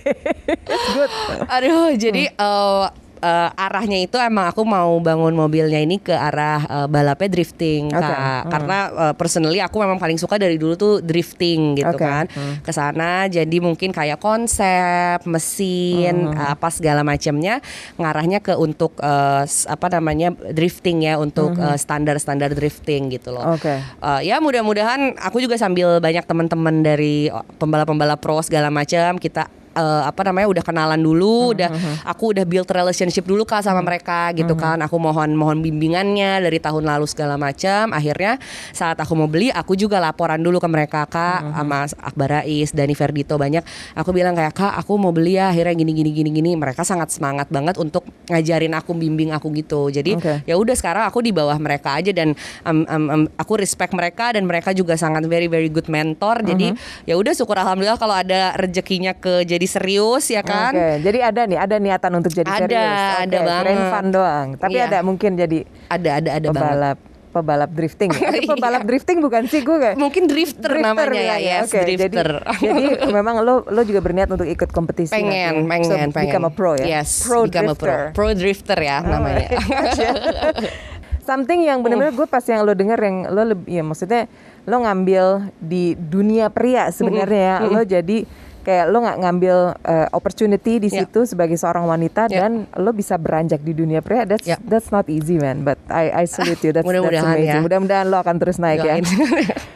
it's 0.47 0.89
good. 0.93 1.11
Aduh, 1.47 1.95
jadi 1.95 2.31
eh, 2.35 2.85
eh, 3.25 3.49
arahnya 3.57 3.99
itu 3.99 4.21
emang 4.21 4.47
aku 4.47 4.61
mau 4.63 4.93
bangun 5.01 5.33
mobilnya 5.33 5.81
ini 5.81 5.97
ke 5.97 6.13
arah 6.13 6.61
eh, 6.63 6.87
balapnya 6.87 7.33
drifting 7.33 7.89
Oke, 7.89 7.99
kak. 7.99 8.13
hmm. 8.45 8.51
Karena 8.53 8.79
eh, 8.93 9.15
personally 9.17 9.59
aku 9.59 9.81
memang 9.81 9.97
paling 9.97 10.21
suka 10.21 10.37
dari 10.37 10.61
dulu 10.61 10.77
tuh 10.77 10.95
drifting 11.01 11.75
gitu 11.75 11.89
Oke, 11.91 12.05
kan. 12.05 12.29
hmm. 12.29 12.61
Ke 12.61 12.71
sana 12.71 13.25
jadi 13.27 13.57
mungkin 13.59 13.91
kayak 13.91 14.21
konsep, 14.21 15.25
mesin, 15.25 16.29
Hmm. 16.29 16.37
apa 16.37 16.69
segala 16.69 17.01
macamnya 17.01 17.65
ngarahnya 17.97 18.39
ke 18.39 18.53
untuk 18.55 19.01
s- 19.45 19.65
apa 19.65 19.89
namanya 19.91 20.29
drifting 20.31 21.01
ya 21.01 21.17
untuk 21.17 21.57
eh, 21.57 21.77
standar-standar 21.77 22.53
drifting 22.53 23.09
gitu 23.09 23.33
loh. 23.33 23.43
Hmm. 23.47 23.57
Oke. 23.57 23.75
Uh, 24.01 24.21
ya 24.21 24.37
mudah-mudahan 24.37 25.15
aku 25.17 25.39
juga 25.39 25.55
sambil 25.55 25.97
banyak 25.97 26.27
teman-teman 26.27 26.83
dari 26.83 27.31
uh, 27.31 27.47
pembalap-pembalap 27.57 28.19
pro 28.19 28.43
segala 28.43 28.69
macam 28.69 29.17
kita 29.17 29.47
uh, 29.75 30.03
apa 30.07 30.31
namanya 30.31 30.47
udah 30.51 30.65
kenalan 30.65 31.01
dulu, 31.01 31.35
Hmm, 31.35 31.53
udah 31.59 31.69
aku 32.07 32.33
udah 32.33 32.45
build 32.47 32.69
relationship 32.71 33.27
dulu 33.27 33.43
kak 33.45 33.61
sama 33.61 33.83
mereka 33.83 34.31
gitu 34.33 34.55
kan. 34.55 34.79
Aku 34.83 34.97
mohon 34.97 35.35
mohon 35.35 35.61
bimbingannya 35.61 36.41
dari 36.41 36.59
tahun 36.59 36.87
lalu 36.87 37.05
segala 37.05 37.35
macam. 37.37 37.91
Akhirnya 37.93 38.39
saat 38.71 38.97
aku 38.97 39.13
mau 39.19 39.29
beli, 39.29 39.51
aku 39.51 39.75
juga 39.75 39.99
laporan 39.99 40.41
dulu 40.41 40.59
ke 40.59 40.69
mereka 40.71 41.01
kak 41.07 41.39
Hmm, 41.45 41.53
sama 41.55 41.79
Akbar 42.01 42.41
Rais, 42.41 42.71
Dani 42.71 42.95
Ferdito 42.95 43.35
banyak. 43.35 43.63
Aku 43.99 44.15
bilang 44.15 44.33
kayak 44.39 44.55
kak, 44.55 44.73
aku 44.79 44.95
mau 44.97 45.11
beli 45.11 45.37
ya. 45.37 45.51
Akhirnya 45.51 45.75
gini 45.75 45.93
gini 45.93 46.11
gini 46.15 46.31
gini. 46.31 46.51
Mereka 46.55 46.87
sangat 46.87 47.11
semangat 47.11 47.51
banget 47.51 47.77
untuk 47.77 48.07
ngajarin 48.31 48.73
aku, 48.73 48.95
bimbing 48.95 49.35
aku 49.35 49.51
gitu. 49.53 49.91
Jadi 49.91 50.15
Oke. 50.17 50.47
ya 50.47 50.55
udah 50.55 50.75
sekarang 50.79 51.05
aku 51.05 51.21
di 51.21 51.35
bawah 51.35 51.57
mereka 51.59 51.99
aja 51.99 52.15
dan 52.15 52.33
um, 52.63 52.87
um, 52.87 53.05
um, 53.11 53.23
aku 53.35 53.59
respect 53.59 53.91
mereka 53.93 54.33
dan 54.37 54.47
mereka 54.47 54.71
juga 54.71 54.95
sangat 54.95 55.27
very 55.27 55.51
very 55.51 55.69
good 55.69 55.87
mentor 55.91 56.41
jadi 56.41 56.67
Mm-hmm. 56.75 57.05
ya 57.05 57.15
udah 57.21 57.33
syukur 57.37 57.61
alhamdulillah 57.61 58.01
kalau 58.01 58.17
ada 58.17 58.57
rezekinya 58.57 59.13
ke 59.13 59.45
jadi 59.45 59.64
serius 59.67 60.25
ya 60.27 60.41
kan 60.41 60.71
Oke, 60.71 60.89
jadi 61.01 61.19
ada 61.25 61.43
nih, 61.43 61.57
ada 61.57 61.77
niatan 61.77 62.13
untuk 62.15 62.31
jadi 62.31 62.47
Ada, 62.47 62.59
serius. 62.61 62.79
Oke, 62.79 63.21
ada 63.21 63.39
kirain 63.39 63.65
banget. 63.75 63.91
fun 63.91 64.07
doang. 64.09 64.49
Tapi 64.57 64.75
Iya. 64.75 64.87
ada 64.87 64.99
mungkin 65.01 65.31
jadi 65.35 65.59
ada 65.87 66.11
ada 66.15 66.31
ada 66.33 66.49
banget 66.49 66.55
pebalap, 66.55 66.99
pebalap 67.31 67.71
drifting. 67.71 68.09
ya? 68.09 68.21
Ada 68.31 68.39
Iya. 68.39 68.49
pebalap 68.49 68.83
drifting 68.85 69.19
bukan 69.19 69.43
sih 69.45 69.61
gue 69.61 69.77
kayak. 69.77 69.97
mungkin 69.97 70.23
drifter, 70.25 70.71
namanya 70.77 71.13
ya, 71.13 71.23
ya, 71.35 71.37
yes 71.59 71.67
oke. 71.67 71.79
drifter 71.81 72.29
Jadi, 72.55 72.63
jadi 72.63 72.85
memang 73.17 73.35
lo 73.41 73.65
lo 73.65 73.81
juga 73.83 74.01
berniat 74.01 74.29
untuk 74.29 74.47
ikut 74.47 74.69
kompetisi. 74.69 75.11
pengen 75.11 75.65
nanti. 75.65 75.71
pengen 75.83 75.85
so, 75.85 75.95
pengen 76.13 76.31
Become 76.31 76.45
a 76.45 76.53
pro 76.53 76.73
ya. 76.75 76.87
yes 76.93 77.23
pro 77.23 77.43
become 77.45 77.67
a 77.67 77.75
drifter. 77.75 77.99
pro 78.11 78.25
pro 78.25 78.29
drifter 78.33 78.79
ya 78.79 78.99
namanya 79.01 79.49
Something 81.25 81.65
yang 81.65 81.81
benar-benar 81.81 82.13
gue 82.13 82.29
pas 82.29 82.45
yang 82.45 82.61
lo 82.63 82.71
denger 82.71 83.01
yang 83.01 83.17
lo 83.27 83.43
lebih 83.47 83.65
ya 83.67 83.81
maksudnya 83.81 84.29
lo 84.63 84.77
ngambil 84.79 85.25
di 85.59 85.97
dunia 85.97 86.49
pria 86.49 86.89
sebenarnya 86.91 87.41
ya 87.41 87.57
lo 87.65 87.81
jadi 87.83 88.29
kayak 88.65 88.89
lo 88.89 88.99
nggak 88.99 89.19
ngambil 89.21 89.57
uh, 89.79 90.07
opportunity 90.11 90.81
di 90.81 90.89
Ya. 90.89 91.05
situ 91.05 91.23
sebagai 91.25 91.55
seorang 91.55 91.85
wanita 91.85 92.27
Ya. 92.27 92.43
dan 92.43 92.65
lo 92.75 92.91
bisa 92.91 93.15
beranjak 93.15 93.61
di 93.61 93.71
dunia 93.71 94.01
pria 94.01 94.25
that's 94.25 94.43
Ya. 94.43 94.57
that's 94.61 94.89
not 94.89 95.07
easy 95.07 95.37
man 95.37 95.61
but 95.61 95.77
I 95.87 96.11
I 96.11 96.25
salute 96.25 96.59
you 96.61 96.73
that's, 96.73 96.81
that's 96.81 96.89
Mudah-mudahan 96.89 97.29
amazing 97.31 97.51
ya. 97.51 97.63
mudah-mudahan 97.63 98.07
lo 98.07 98.17
akan 98.17 98.37
terus 98.37 98.57
naik 98.57 98.81
ya 98.81 98.97
Doain. 98.97 99.05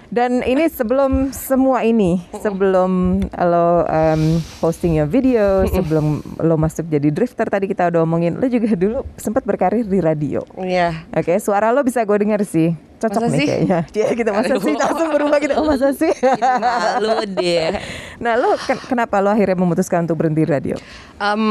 dan 0.08 0.40
ini 0.40 0.64
sebelum 0.66 1.12
semua 1.30 1.84
ini 1.84 2.24
sebelum 2.34 3.20
lo 3.28 3.68
um, 3.84 4.22
posting 4.58 4.96
your 4.96 5.04
video 5.04 5.68
sebelum 5.68 6.06
lo 6.38 6.56
masuk 6.56 6.88
jadi 6.88 7.12
drifter 7.12 7.44
tadi 7.44 7.68
kita 7.68 7.92
udah 7.92 8.00
omongin 8.02 8.34
lo 8.34 8.48
juga 8.48 8.72
dulu 8.72 9.04
sempat 9.14 9.44
berkarir 9.44 9.84
di 9.84 10.00
radio 10.00 10.40
Iya 10.56 11.04
Oke, 11.12 11.36
suara 11.36 11.68
lo 11.68 11.82
bisa 11.82 12.00
gue 12.00 12.16
dengar 12.16 12.40
sih. 12.42 12.87
Cocok 12.98 13.22
Masa 13.22 13.30
nih 13.30 13.38
sih? 13.38 13.46
kayaknya. 13.46 13.80
Iya 13.98 14.08
gitu, 14.12 14.30
masa 14.34 14.52
Aduh. 14.52 14.62
sih 14.62 14.74
langsung 14.74 15.08
berubah 15.10 15.38
gitu. 15.38 15.54
Oh, 15.54 15.64
masa 15.70 15.88
sih? 15.94 16.12
malu 16.18 17.18
deh 17.30 17.78
nah, 18.24 18.34
lo 18.34 18.58
ken- 18.58 18.82
kenapa 18.84 19.22
lo 19.22 19.30
akhirnya 19.30 19.54
memutuskan 19.54 20.02
untuk 20.02 20.18
berhenti 20.18 20.42
di 20.42 20.50
radio? 20.50 20.76
Em, 21.16 21.42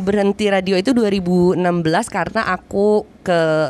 berhenti 0.00 0.48
radio 0.48 0.74
itu 0.74 0.90
2016 0.90 1.60
karena 2.08 2.48
aku 2.48 3.04
ke 3.20 3.68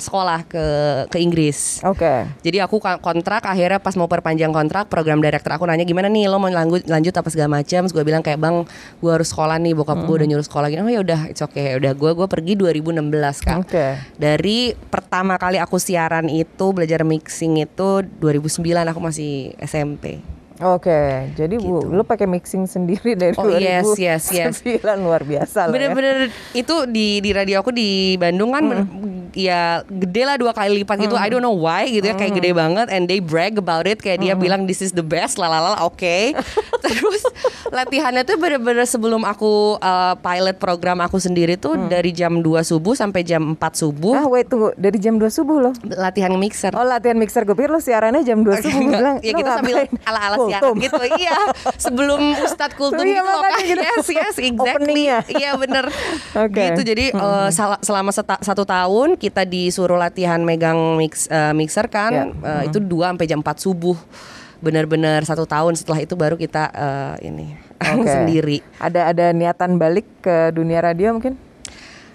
sekolah 0.00 0.42
ke 0.44 0.64
ke 1.06 1.18
Inggris. 1.20 1.84
Oke. 1.84 2.26
Jadi 2.40 2.58
aku 2.58 2.80
kontrak 2.80 3.44
akhirnya 3.44 3.78
pas 3.78 3.94
mau 3.94 4.08
perpanjang 4.08 4.50
kontrak 4.50 4.88
program 4.88 5.20
director 5.20 5.52
aku 5.52 5.68
nanya 5.68 5.84
gimana 5.84 6.08
nih 6.08 6.26
lo 6.26 6.40
mau 6.40 6.48
lanjut 6.48 6.88
lanjut 6.88 7.14
apa 7.14 7.28
segala 7.28 7.60
macam. 7.60 7.86
Gue 7.86 8.02
bilang 8.02 8.24
kayak 8.24 8.40
bang 8.40 8.64
gue 8.98 9.10
harus 9.12 9.28
sekolah 9.28 9.60
nih 9.60 9.72
bokap 9.72 10.02
gue 10.02 10.14
udah 10.16 10.28
nyuruh 10.28 10.42
sekolah 10.42 10.66
gini. 10.66 10.80
Oh 10.80 10.90
ya 10.90 11.00
udah 11.00 11.20
it's 11.28 11.40
okay. 11.40 11.76
Udah 11.76 11.92
gue 11.92 12.10
gue 12.10 12.26
pergi 12.26 12.52
2016 12.56 13.46
kak. 13.46 13.56
Oke. 13.60 13.86
Dari 14.16 14.72
pertama 14.88 15.36
kali 15.36 15.60
aku 15.60 15.76
siaran 15.76 16.26
itu 16.26 16.66
belajar 16.72 17.04
mixing 17.04 17.60
itu 17.60 18.02
2009 18.18 18.64
aku 18.90 19.00
masih 19.00 19.52
SMP. 19.60 20.18
Oke, 20.60 21.32
jadi 21.40 21.56
bu, 21.56 21.88
lo 21.88 22.04
pakai 22.04 22.28
mixing 22.28 22.68
sendiri 22.68 23.16
dari 23.16 23.32
Gitu. 23.32 23.40
Oh, 23.40 23.48
yes, 23.48 23.96
yes, 23.96 24.28
yes. 24.28 24.60
2009 24.60 25.00
luar 25.00 25.24
biasa 25.24 25.64
loh 25.64 25.72
ya. 25.72 25.88
Bener-bener 25.88 26.16
itu 26.52 26.74
di 26.84 27.24
di 27.24 27.30
radio 27.32 27.64
aku 27.64 27.72
di 27.72 28.20
Bandung 28.20 28.52
kan 28.52 28.68
bener- 28.68 28.84
ya 29.34 29.82
gede 29.86 30.22
lah 30.26 30.36
dua 30.36 30.52
kali 30.54 30.82
lipat 30.82 30.96
gitu. 31.06 31.16
I 31.18 31.28
don't 31.30 31.44
know 31.44 31.54
why 31.56 31.86
gitu 31.88 32.06
ya 32.06 32.14
kayak 32.14 32.38
gede 32.38 32.50
banget 32.54 32.86
and 32.90 33.06
they 33.06 33.18
brag 33.18 33.58
about 33.58 33.86
it 33.86 33.98
kayak 34.00 34.22
dia 34.22 34.34
bilang 34.34 34.64
this 34.66 34.80
is 34.80 34.94
the 34.94 35.04
best 35.04 35.38
lalala 35.38 35.78
oke. 35.82 36.16
Terus 36.84 37.22
latihannya 37.70 38.22
tuh 38.22 38.34
bener-bener 38.34 38.82
sebelum 38.82 39.22
aku 39.22 39.74
uh, 39.76 40.14
pilot 40.16 40.56
program 40.56 40.98
aku 40.98 41.16
sendiri 41.16 41.54
tuh 41.54 41.78
dari 41.86 42.10
jam 42.10 42.36
2 42.36 42.46
subuh 42.60 42.92
sampai 42.92 43.22
jam 43.22 43.54
4 43.54 43.60
subuh 43.72 44.14
Ah, 44.16 44.26
wait 44.26 44.44
tunggu. 44.44 44.74
Dari 44.74 44.98
jam 44.98 45.16
2 45.16 45.26
subuh 45.28 45.58
loh. 45.60 45.74
latihan 45.88 46.30
mixer. 46.32 46.70
Oh, 46.72 46.82
latihan 46.82 47.14
mixer 47.14 47.42
gue 47.42 47.52
pikir 47.52 47.68
lo 47.68 47.78
siarannya 47.78 48.20
jam 48.20 48.40
2 48.40 48.50
subuh. 48.58 48.80
Gue 48.80 48.92
bilang, 48.92 49.16
ya 49.20 49.30
"Lo 49.30 49.38
kita 49.38 49.50
sambil 49.54 49.74
ngapain?" 49.80 50.04
ala-ala 50.04 50.36
Kultum. 50.36 50.50
siaran 50.50 50.74
gitu. 50.80 51.02
Iya, 51.16 51.36
sebelum 51.76 52.20
Ustadz 52.40 52.74
Kultum 52.74 53.00
Iya, 53.00 53.14
gitu 53.16 53.24
loh 53.24 53.40
kan. 53.40 53.60
gitu. 53.60 53.80
Yes, 53.80 54.06
yes, 54.08 54.36
exactly. 54.50 55.04
Iya 55.30 55.50
bener. 55.54 55.84
Oke. 56.36 56.62
Gitu. 56.66 56.80
Jadi 56.84 57.04
eh, 57.10 57.48
sal- 57.50 57.80
selama 57.80 58.10
satu 58.12 58.64
tahun 58.64 59.14
kita 59.14 59.42
disuruh 59.44 59.96
latihan 59.96 60.40
megang 60.40 60.78
mix 60.96 61.24
eh, 61.26 61.52
mixer 61.52 61.86
kan. 61.86 62.12
Ya. 62.12 62.24
Eh, 62.60 62.62
Itu 62.66 62.78
2 62.78 62.90
sampai 63.08 63.26
jam 63.26 63.38
4 63.38 63.56
subuh. 63.56 63.94
Bener-bener 64.60 65.24
satu 65.24 65.48
tahun 65.48 65.72
setelah 65.74 66.04
itu 66.04 66.14
baru 66.14 66.36
kita 66.36 66.68
eh, 66.70 67.28
ini 67.28 67.56
Oke. 67.96 68.08
sendiri. 68.08 68.58
Ada 68.76 69.10
ada 69.10 69.26
niatan 69.32 69.80
balik 69.80 70.04
ke 70.20 70.52
dunia 70.52 70.84
radio 70.84 71.16
mungkin? 71.16 71.36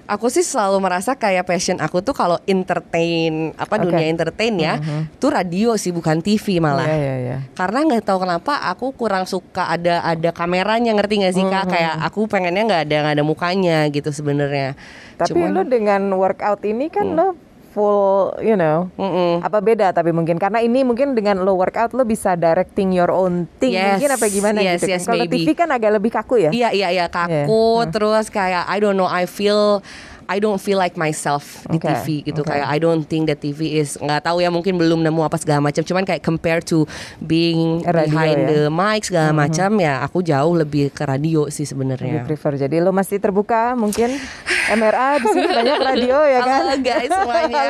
Aku 0.05 0.29
sih 0.29 0.45
selalu 0.45 0.85
merasa 0.85 1.17
kayak 1.17 1.49
passion 1.49 1.81
aku 1.81 1.97
tuh 1.97 2.13
kalau 2.13 2.37
entertain 2.45 3.57
apa 3.57 3.81
Oke. 3.81 3.89
dunia 3.89 4.05
entertain 4.05 4.53
ya, 4.53 4.77
tuh 5.17 5.33
radio 5.33 5.73
sih 5.81 5.89
bukan 5.89 6.21
TV 6.21 6.61
malah. 6.61 6.85
Iya, 6.85 6.93
iya, 6.93 7.15
iya. 7.17 7.37
Karena 7.57 7.81
nggak 7.89 8.05
tahu 8.05 8.21
kenapa 8.21 8.69
aku 8.69 8.93
kurang 8.93 9.25
suka 9.25 9.65
ada 9.65 10.05
ada 10.05 10.29
kameranya 10.29 10.93
ngerti 10.93 11.25
nggak 11.25 11.33
sih 11.33 11.41
kak? 11.49 11.73
Kayak 11.73 12.05
aku 12.05 12.29
pengennya 12.29 12.69
nggak 12.69 12.81
ada 12.85 12.95
nggak 13.01 13.15
ada 13.17 13.25
mukanya 13.25 13.89
gitu 13.89 14.13
sebenarnya. 14.13 14.77
Tapi 15.17 15.33
Cuman- 15.41 15.57
lo 15.57 15.61
dengan 15.65 16.01
workout 16.13 16.61
ini 16.61 16.93
kan 16.93 17.09
lo 17.09 17.33
full, 17.75 18.31
you 18.39 18.55
know, 18.55 18.87
Mm-mm. 18.95 19.43
apa 19.43 19.59
beda 19.59 19.91
tapi 19.91 20.09
mungkin 20.09 20.39
karena 20.39 20.63
ini 20.63 20.81
mungkin 20.81 21.11
dengan 21.11 21.43
lo 21.43 21.53
workout 21.53 21.91
lo 21.91 22.01
bisa 22.01 22.33
directing 22.33 22.89
your 22.89 23.11
own 23.11 23.51
thing 23.59 23.75
Yes, 23.75 23.99
mungkin 23.99 24.11
apa 24.15 24.25
gimana 24.27 24.59
yes, 24.61 24.79
gitu. 24.79 24.95
yes, 24.95 25.03
Kalau. 25.03 25.27
TV 25.27 25.51
kan 25.51 25.67
agak 25.67 25.91
lebih 25.91 26.09
kaku 26.09 26.39
ya. 26.39 26.49
Iya 26.49 26.69
iya 26.71 26.87
iya 26.93 27.05
kaku 27.05 27.67
terus 27.91 28.31
kayak 28.31 28.63
I 28.65 28.79
don't 28.79 28.95
know 28.95 29.05
I 29.05 29.27
feel 29.27 29.83
I 30.25 30.39
don't 30.39 30.57
feel 30.57 30.79
like 30.79 30.95
myself 30.95 31.61
di 31.67 31.77
Oke, 31.77 31.85
TV 31.85 32.05
gitu 32.25 32.41
oke. 32.41 32.49
kayak 32.49 32.65
I 32.65 32.79
don't 32.79 33.03
think 33.03 33.27
that 33.27 33.37
TV 33.37 33.77
is 33.77 33.93
nggak 33.95 34.25
tahu 34.25 34.39
ya 34.39 34.49
mungkin 34.49 34.73
belum 34.73 35.03
nemu 35.03 35.21
apa 35.21 35.37
segala 35.37 35.61
macam 35.61 35.85
cuman 35.85 36.01
kayak 36.01 36.23
compare 36.23 36.63
to 36.63 36.89
being 37.19 37.83
Radio 37.83 38.09
behind 38.09 38.39
ya. 38.39 38.47
the 38.49 38.61
mic 38.67 39.05
segala 39.05 39.29
macam 39.31 39.77
ya 39.77 40.01
aku 40.01 40.23
jauh 40.23 40.55
lebih 40.55 40.89
ke 40.89 41.03
radio 41.03 41.45
sih 41.47 41.61
Lebih 41.61 41.69
sebenarnya. 41.69 42.21
prefer. 42.25 42.57
Jadi 42.57 42.79
lo 42.79 42.89
masih 42.89 43.21
terbuka 43.21 43.75
mungkin 43.75 44.17
MRA 44.67 45.21
di 45.21 45.27
sini 45.29 45.45
banyak 45.45 45.77
radio 45.79 46.17
ya 46.25 46.39
kan. 46.41 46.57
Halo 46.57 46.75
guys 46.79 47.05
semuanya. 47.07 47.63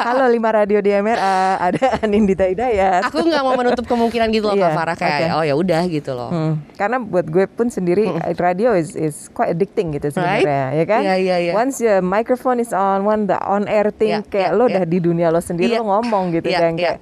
Halo 0.00 0.24
lima 0.26 0.48
radio 0.50 0.78
di 0.78 0.88
MRA 0.90 1.36
ada 1.60 2.00
Anindita 2.00 2.44
Hidayat. 2.44 3.04
aku 3.04 3.20
nggak 3.20 3.42
mau 3.42 3.52
menutup 3.54 3.84
kemungkinan 3.84 4.32
gitu 4.32 4.48
loh 4.48 4.56
Iya, 4.56 4.66
Kak 4.66 4.72
Farah 4.72 4.96
kayak 4.96 5.18
oke. 5.20 5.36
oh 5.36 5.44
ya 5.44 5.54
udah 5.54 5.82
gitu 5.86 6.10
loh. 6.12 6.30
Hmm, 6.30 6.52
Karena 6.74 6.96
buat 6.96 7.26
gue 7.26 7.44
pun 7.46 7.68
sendiri 7.68 8.08
radio 8.34 8.72
is 8.72 8.96
is 8.96 9.28
quite 9.28 9.52
addicting 9.52 9.92
gitu 9.92 10.08
sebenarnya, 10.10 10.72
ya 10.72 10.84
kan? 10.84 11.00
Iya, 11.02 11.14
iya, 11.18 11.36
iya. 11.40 11.52
Once 11.52 11.76
the 11.78 12.00
microphone 12.00 12.56
is 12.58 12.72
on, 12.72 13.04
one 13.04 13.26
the 13.26 13.36
on 13.42 13.68
air 13.68 13.92
thing, 13.92 14.16
Iya, 14.16 14.24
kayak 14.24 14.50
iya, 14.50 14.56
lo 14.56 14.64
iya. 14.64 14.70
udah 14.72 14.84
di 14.86 14.98
dunia 14.98 15.28
lo 15.28 15.38
sendiri 15.38 15.76
Iya. 15.76 15.84
lo 15.84 15.92
ngomong 15.92 16.32
gitu 16.32 16.48
Iya, 16.48 16.58
dan 16.58 16.72
iya. 16.74 16.96
kayak 16.96 16.98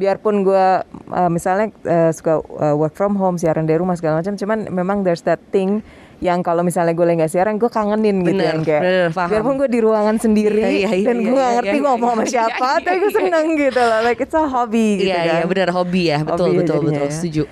biarpun 0.00 0.42
gue 0.46 0.66
uh, 1.12 1.30
misalnya 1.30 1.68
uh, 1.84 2.10
suka 2.10 2.40
uh, 2.40 2.74
work 2.76 2.96
from 2.96 3.16
home 3.16 3.36
siaran 3.36 3.68
dari 3.68 3.76
rumah 3.80 3.96
segala 3.96 4.24
macam, 4.24 4.34
cuman 4.36 4.72
memang 4.72 5.04
there's 5.04 5.22
that 5.24 5.40
thing 5.52 5.84
yang 6.22 6.38
kalau 6.46 6.62
misalnya 6.62 6.94
gue 6.94 7.02
lagi 7.02 7.18
nggak 7.18 7.32
siaran 7.34 7.58
gue 7.58 7.66
kangenin 7.66 8.22
gitu 8.22 8.38
Bener, 8.38 8.54
yang 8.54 8.62
kayak 8.62 8.82
bener, 8.86 9.08
paham. 9.10 9.30
biarpun 9.34 9.54
gue 9.58 9.68
di 9.74 9.80
ruangan 9.82 10.16
sendiri 10.22 10.62
Iya, 10.62 10.90
iya, 10.94 11.06
dan 11.10 11.18
iya, 11.18 11.30
gue 11.34 11.42
iya, 11.42 11.54
ngerti 11.58 11.76
iya, 11.76 11.86
ngomong 11.90 12.10
sama 12.14 12.22
iya, 12.22 12.30
siapa 12.30 12.68
iya, 12.70 12.82
tapi 12.86 12.96
gue 12.96 13.10
iya, 13.10 13.18
seneng 13.18 13.46
gitu 13.58 13.80
loh 13.82 14.00
like 14.06 14.20
it's 14.22 14.36
a 14.38 14.42
hobby 14.46 14.88
gitu 15.02 15.10
Iya 15.10 15.18
kan 15.18 15.26
iya 15.26 15.44
benar 15.50 15.68
hobi 15.74 16.02
ya 16.06 16.18
betul 16.22 16.46
Hobi 16.46 16.54
ya 16.54 16.60
betul 16.62 16.76
jadinya 16.78 16.90
betul 16.94 17.08
ya. 17.10 17.14
setuju. 17.18 17.42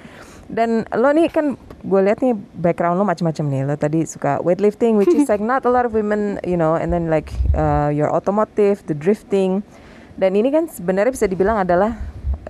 Dan 0.51 0.71
lo 0.99 1.09
nih 1.15 1.27
kan 1.31 1.47
gue 1.83 2.01
lihat 2.03 2.19
nih 2.27 2.35
background 2.59 2.99
lo 2.99 3.07
macam-macam 3.07 3.45
nih. 3.47 3.61
Lo 3.71 3.75
tadi 3.79 4.03
suka 4.03 4.43
weightlifting, 4.43 4.99
which 4.99 5.15
is 5.15 5.31
like 5.31 5.39
not 5.55 5.63
a 5.63 5.71
lot 5.71 5.87
of 5.87 5.95
women, 5.95 6.43
you 6.43 6.59
know, 6.59 6.75
and 6.75 6.91
then 6.91 7.07
like 7.07 7.31
uh, 7.55 7.87
your 7.95 8.11
automotive, 8.11 8.83
the 8.91 8.95
drifting. 8.99 9.63
Dan 10.19 10.35
ini 10.35 10.51
kan 10.51 10.67
sebenarnya 10.67 11.15
bisa 11.15 11.31
dibilang 11.31 11.63
adalah 11.63 12.03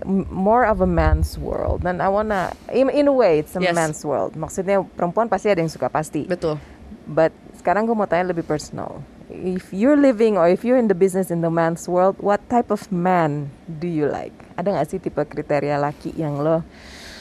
more 0.07 0.65
of 0.65 0.81
a 0.81 0.89
man's 0.89 1.37
world. 1.37 1.85
Dan 1.85 2.01
I 2.01 2.09
wanna, 2.09 2.53
in, 2.69 2.89
in 2.89 3.07
a 3.07 3.15
way, 3.15 3.41
it's 3.41 3.53
a 3.55 3.61
Yes. 3.61 3.75
man's 3.75 4.01
world. 4.01 4.35
Maksudnya 4.35 4.81
perempuan 4.95 5.29
pasti 5.29 5.49
ada 5.49 5.61
yang 5.61 5.69
suka 5.69 5.89
pasti. 5.89 6.25
Betul. 6.25 6.57
But 7.05 7.31
sekarang 7.57 7.85
gue 7.85 7.93
mau 7.93 8.07
tanya 8.07 8.31
lebih 8.31 8.45
personal. 8.45 9.03
If 9.31 9.71
you're 9.71 9.95
living 9.95 10.35
or 10.35 10.51
if 10.51 10.67
you're 10.67 10.79
in 10.79 10.91
the 10.91 10.97
business 10.97 11.31
in 11.31 11.39
the 11.39 11.53
man's 11.53 11.87
world, 11.87 12.19
what 12.19 12.43
type 12.51 12.69
of 12.69 12.91
man 12.91 13.49
do 13.69 13.87
you 13.87 14.11
like? 14.11 14.35
Ada 14.59 14.75
nggak 14.75 14.87
sih 14.91 14.99
tipe 14.99 15.23
kriteria 15.23 15.79
laki 15.79 16.15
yang 16.15 16.43
lo 16.43 16.67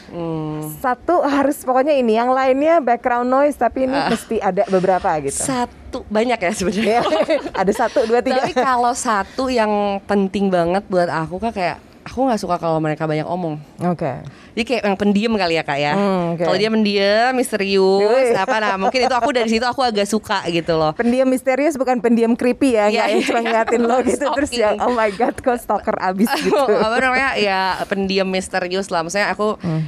Hmm. 0.10 0.74
satu 0.82 1.22
harus 1.22 1.62
pokoknya 1.62 1.94
ini, 1.94 2.18
yang 2.18 2.34
lainnya 2.34 2.82
background 2.82 3.30
noise 3.30 3.54
tapi 3.54 3.86
ini 3.86 3.94
mesti 4.10 4.42
ada 4.42 4.66
beberapa 4.66 5.06
gitu. 5.22 5.38
Satu 5.38 6.02
banyak 6.10 6.42
ya 6.42 6.50
sebenarnya. 6.50 6.98
Ya, 6.98 7.04
ada 7.62 7.70
satu, 7.70 8.10
dua, 8.10 8.18
tiga. 8.26 8.42
Tapi 8.42 8.58
kalau 8.58 8.90
satu 8.98 9.54
yang 9.54 9.70
penting 10.10 10.50
banget 10.50 10.82
buat 10.90 11.06
aku 11.06 11.38
kan 11.38 11.54
kayak 11.54 11.78
aku 12.10 12.26
nggak 12.26 12.42
suka 12.42 12.56
kalau 12.58 12.82
mereka 12.82 13.06
banyak 13.06 13.24
omong. 13.24 13.62
Oke. 13.86 14.26
Jadi 14.58 14.64
kayak 14.66 14.82
yang 14.84 14.98
pendiam 14.98 15.34
kali 15.38 15.56
ya 15.56 15.64
kak 15.64 15.78
ya. 15.78 15.94
Hmm, 15.94 16.36
oke. 16.36 16.44
Kalau 16.44 16.58
dia 16.58 16.68
mendiam, 16.68 17.32
misterius, 17.32 18.34
apa 18.36 18.56
nah 18.58 18.76
mungkin 18.76 19.06
itu 19.06 19.16
aku 19.16 19.30
dari 19.30 19.48
situ 19.48 19.64
aku 19.64 19.86
agak 19.86 20.10
suka 20.10 20.42
gitu 20.50 20.76
loh. 20.76 20.92
Pendiam 20.98 21.30
misterius 21.30 21.78
bukan 21.78 22.02
pendiam 22.02 22.34
creepy 22.34 22.76
ya, 22.76 22.90
nggak 22.90 23.08
yang 23.14 23.22
iya, 23.22 23.28
cuma 23.30 23.40
iya. 23.40 23.46
ngeliatin 23.46 23.82
lo 23.86 23.98
gitu 24.04 24.26
terus 24.36 24.50
Stalking. 24.50 24.66
yang 24.66 24.76
oh 24.82 24.92
my 24.92 25.10
god 25.14 25.36
kok 25.38 25.58
stalker 25.62 25.96
abis 25.96 26.28
gitu. 26.42 26.58
apa 26.58 26.98
namanya 26.98 27.30
ya 27.38 27.60
pendiam 27.86 28.28
misterius 28.28 28.90
lah. 28.90 29.06
Maksudnya 29.06 29.30
aku 29.32 29.56
Hmm. 29.60 29.84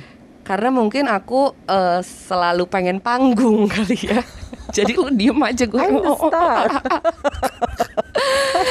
Karena 0.52 0.68
mungkin 0.68 1.08
aku 1.08 1.56
eh, 1.64 2.04
selalu 2.04 2.68
pengen 2.68 3.00
panggung 3.00 3.68
kali 3.72 3.96
ya. 3.96 4.20
Jadi 4.72 4.96
lu 4.96 5.08
diem 5.10 5.40
aja 5.40 5.64
gue. 5.64 5.80
I'm 5.80 5.96
the 5.98 6.12
star. 6.14 6.68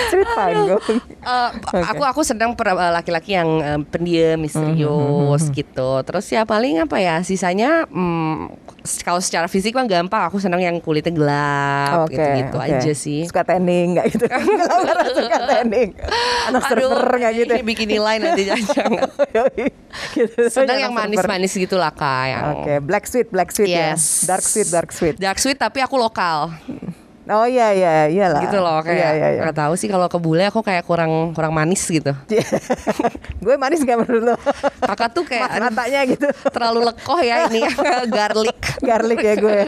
Street 0.09 0.29
panggung. 0.33 0.81
Eh, 1.21 1.51
aku 1.81 2.03
aku 2.05 2.21
sedang 2.21 2.53
eh, 2.53 2.93
laki-laki 2.93 3.33
yang 3.33 3.49
eh, 3.61 3.81
pendiam, 3.83 4.37
misterius 4.37 5.43
Hmm, 5.43 5.55
gitu. 5.55 5.91
Terus 6.05 6.27
ya 6.29 6.45
paling 6.45 6.85
apa 6.85 7.01
ya 7.01 7.21
sisanya 7.21 7.89
s- 7.89 8.70
kalau 9.01 9.21
secara 9.21 9.47
fisik 9.47 9.73
mah 9.73 9.85
gampang. 9.85 10.27
Aku 10.27 10.39
senang 10.39 10.59
yang 10.59 10.77
kulitnya 10.79 11.13
gelap 11.13 12.07
Oke, 12.07 12.17
gitu-gitu 12.17 12.57
oke. 12.57 12.67
aja 12.67 12.93
sih. 12.93 13.21
Suka 13.29 13.43
tanning 13.43 13.97
nggak 13.97 14.07
gitu? 14.11 14.25
Suka 15.21 15.39
tanning, 15.47 15.91
anak 16.49 16.63
surfer 16.67 17.13
nggak 17.19 17.33
gitu? 17.37 17.53
ini 17.57 17.63
bikini 17.63 17.97
line 17.99 18.21
nanti 18.23 18.43
jangan. 18.47 19.01
Gitu. 20.15 20.47
Senang 20.47 20.79
yang 20.79 20.95
manis-manis 20.95 21.51
gitu 21.51 21.75
lah 21.75 21.91
kak. 21.91 22.25
Yang 22.31 22.45
Oke, 22.55 22.75
black 22.79 23.05
sweet, 23.11 23.29
black 23.29 23.51
sweet 23.51 23.69
Yes. 23.71 24.23
ya. 24.23 24.35
Dark 24.35 24.45
sweet, 24.47 24.69
dark 24.71 24.91
sweet. 24.95 25.15
Dark 25.19 25.39
sweet 25.39 25.59
tapi 25.59 25.83
aku 25.83 25.99
lokal 25.99 26.55
Oh 27.31 27.47
iya 27.47 27.71
iya 27.71 27.93
iyalah. 28.07 28.43
gitu 28.43 28.59
loh 28.59 28.83
kayak 28.83 28.99
Iya 28.99 29.11
iya 29.15 29.29
iya. 29.31 29.41
nggak 29.41 29.57
tahu 29.57 29.73
sih 29.75 29.87
kalau 29.87 30.07
ke 30.07 30.19
bule 30.19 30.43
aku 30.45 30.61
kayak 30.61 30.83
kurang 30.83 31.31
kurang 31.31 31.51
manis 31.51 31.83
gitu. 31.83 32.11
gue 33.45 33.55
manis 33.57 33.81
gak 33.81 33.97
menurut 33.97 34.23
lo? 34.25 34.37
Kakak 34.81 35.11
tuh 35.13 35.23
kayak 35.23 35.47
Mat- 35.49 35.71
matanya 35.71 36.01
gitu. 36.05 36.27
terlalu 36.47 36.81
lekoh 36.85 37.21
ya 37.21 37.47
ini 37.47 37.63
garlic. 38.17 38.59
Garlic 38.81 39.21
ya 39.21 39.35
gue. 39.37 39.59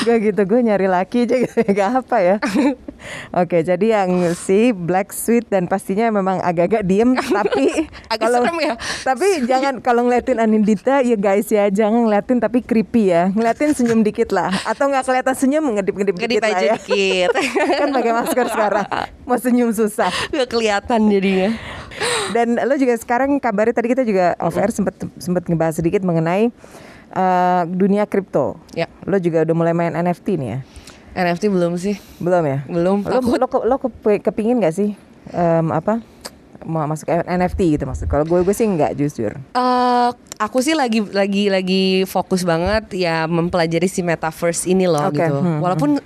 gue 0.00 0.16
gitu 0.22 0.40
gue 0.46 0.60
nyari 0.62 0.86
laki 0.86 1.24
aja 1.24 1.36
gitu 1.38 1.54
gak 1.76 1.90
apa 2.00 2.16
ya. 2.18 2.36
Oke, 3.32 3.60
jadi 3.60 3.98
yang 3.98 4.12
si 4.34 4.70
black 4.70 5.08
sweet 5.10 5.48
dan 5.48 5.64
pastinya 5.64 6.08
memang 6.10 6.36
agak-agak 6.38 6.84
diem 6.84 7.16
tapi 7.16 7.88
Agak 8.06 8.28
serem 8.30 8.56
ya. 8.60 8.74
Tapi 9.02 9.26
jangan 9.44 9.80
kalau 9.80 10.04
ngeliatin 10.04 10.36
Anindita 10.36 11.00
ya 11.00 11.16
guys 11.16 11.48
ya 11.48 11.68
jangan 11.68 12.04
ngeliatin 12.04 12.38
tapi 12.38 12.60
creepy 12.60 13.08
ya. 13.08 13.28
Ngeliatin 13.30 13.72
senyum 13.72 14.00
dikit 14.00 14.30
lah 14.30 14.52
atau 14.62 14.84
nggak 14.86 15.02
kelihatan 15.02 15.34
senyum 15.34 15.64
ngedip-ngedip 15.70 16.14
dikit 16.14 16.28
Ngedip 16.38 16.42
lah 16.46 16.50
aja 16.54 16.64
ya. 16.64 16.74
dikit. 16.78 17.30
kan 17.80 17.88
pakai 17.90 18.12
masker 18.14 18.46
sekarang. 18.46 18.86
Mau 19.26 19.38
senyum 19.38 19.70
susah. 19.74 20.10
Gak 20.30 20.48
kelihatan 20.48 21.10
jadinya. 21.10 21.50
Dan 22.30 22.54
lo 22.62 22.74
juga 22.78 22.94
sekarang 22.94 23.42
kabarnya 23.42 23.74
tadi 23.74 23.88
kita 23.90 24.06
juga 24.06 24.38
off 24.38 24.54
air 24.54 24.70
sempat 24.70 24.94
sempat 25.18 25.42
ngebahas 25.50 25.82
sedikit 25.82 26.06
mengenai 26.06 26.54
uh, 27.12 27.62
dunia 27.66 28.06
kripto. 28.06 28.56
Ya. 28.72 28.86
Lo 29.04 29.18
juga 29.18 29.42
udah 29.42 29.54
mulai 29.58 29.74
main 29.74 29.92
NFT 29.92 30.38
nih 30.38 30.48
ya? 30.48 30.58
NFT 31.10 31.50
belum 31.50 31.74
sih? 31.74 31.98
Belum 32.22 32.46
ya? 32.46 32.58
Belum. 32.70 33.02
Lo 33.02 33.18
Takut. 33.18 33.38
lo, 33.38 33.46
lo 33.66 33.76
kepe- 33.82 34.22
kepingin 34.22 34.62
gak 34.62 34.74
sih 34.78 34.94
em, 35.34 35.66
apa 35.74 35.98
mau 36.62 36.84
masuk 36.84 37.08
ke 37.08 37.14
NFT 37.26 37.80
gitu 37.80 37.84
maksud? 37.88 38.06
Kalau 38.06 38.22
gue 38.28 38.44
gue 38.44 38.54
sih 38.54 38.68
nggak 38.68 38.92
jujur. 38.94 39.32
Eh, 39.56 40.08
aku 40.40 40.58
sih 40.58 40.72
lagi 40.72 41.04
lagi 41.04 41.46
lagi 41.46 41.84
fokus 42.04 42.42
banget 42.42 42.88
ya 42.96 43.28
mempelajari 43.28 43.84
si 43.84 44.00
metaverse 44.00 44.64
ini 44.64 44.88
loh 44.88 45.04
Oke, 45.04 45.20
gitu. 45.20 45.36
hmm, 45.36 45.60
Walaupun 45.60 46.00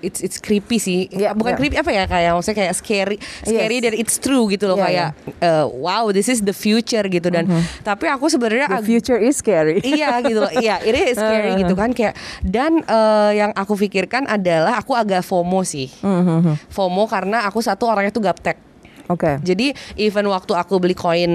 it's 0.00 0.22
it's 0.22 0.38
creepy 0.38 0.78
sih. 0.78 1.10
Iya, 1.10 1.34
Bukan 1.34 1.52
iya. 1.52 1.58
creepy 1.58 1.76
apa 1.76 1.90
ya 1.90 2.04
kayak 2.06 2.30
maksudnya 2.32 2.56
kayak 2.56 2.72
scary, 2.72 3.16
scary 3.42 3.76
Yes. 3.76 3.84
dan 3.84 3.92
it's 3.94 4.16
true 4.16 4.46
gitu 4.46 4.64
loh 4.64 4.78
Iya, 4.78 4.84
kayak 4.86 5.08
eh, 5.42 5.64
wow 5.74 6.08
this 6.08 6.26
is 6.26 6.40
the 6.40 6.54
future 6.54 7.04
gitu 7.04 7.28
dan 7.28 7.44
tapi 7.82 8.06
aku 8.06 8.26
sebenarnya 8.26 8.70
The 8.70 8.80
future 8.80 9.18
is 9.18 9.36
scary. 9.36 9.82
iya 9.92 10.22
gitu 10.22 10.38
loh 10.38 10.52
iya 10.54 10.80
ini 10.80 11.10
scary 11.10 11.50
gitu 11.60 11.74
kan 11.74 11.90
kayak 11.90 12.14
dan 12.40 12.80
eh, 12.80 13.30
yang 13.36 13.52
aku 13.52 13.74
pikirkan 13.76 14.24
adalah 14.24 14.78
aku 14.78 14.94
agak 14.94 15.20
FOMO 15.20 15.60
sih 15.62 15.90
Mhm. 16.00 16.70
FOMO 16.70 17.04
karena 17.04 17.44
aku 17.44 17.58
satu 17.58 17.84
orangnya 17.84 18.08
tuh 18.08 18.22
gaptek 18.22 18.56
Oke. 19.04 19.36
jadi 19.42 19.76
even 19.96 20.24
waktu 20.26 20.54
aku 20.54 20.80
beli 20.80 20.94
koin 20.94 21.32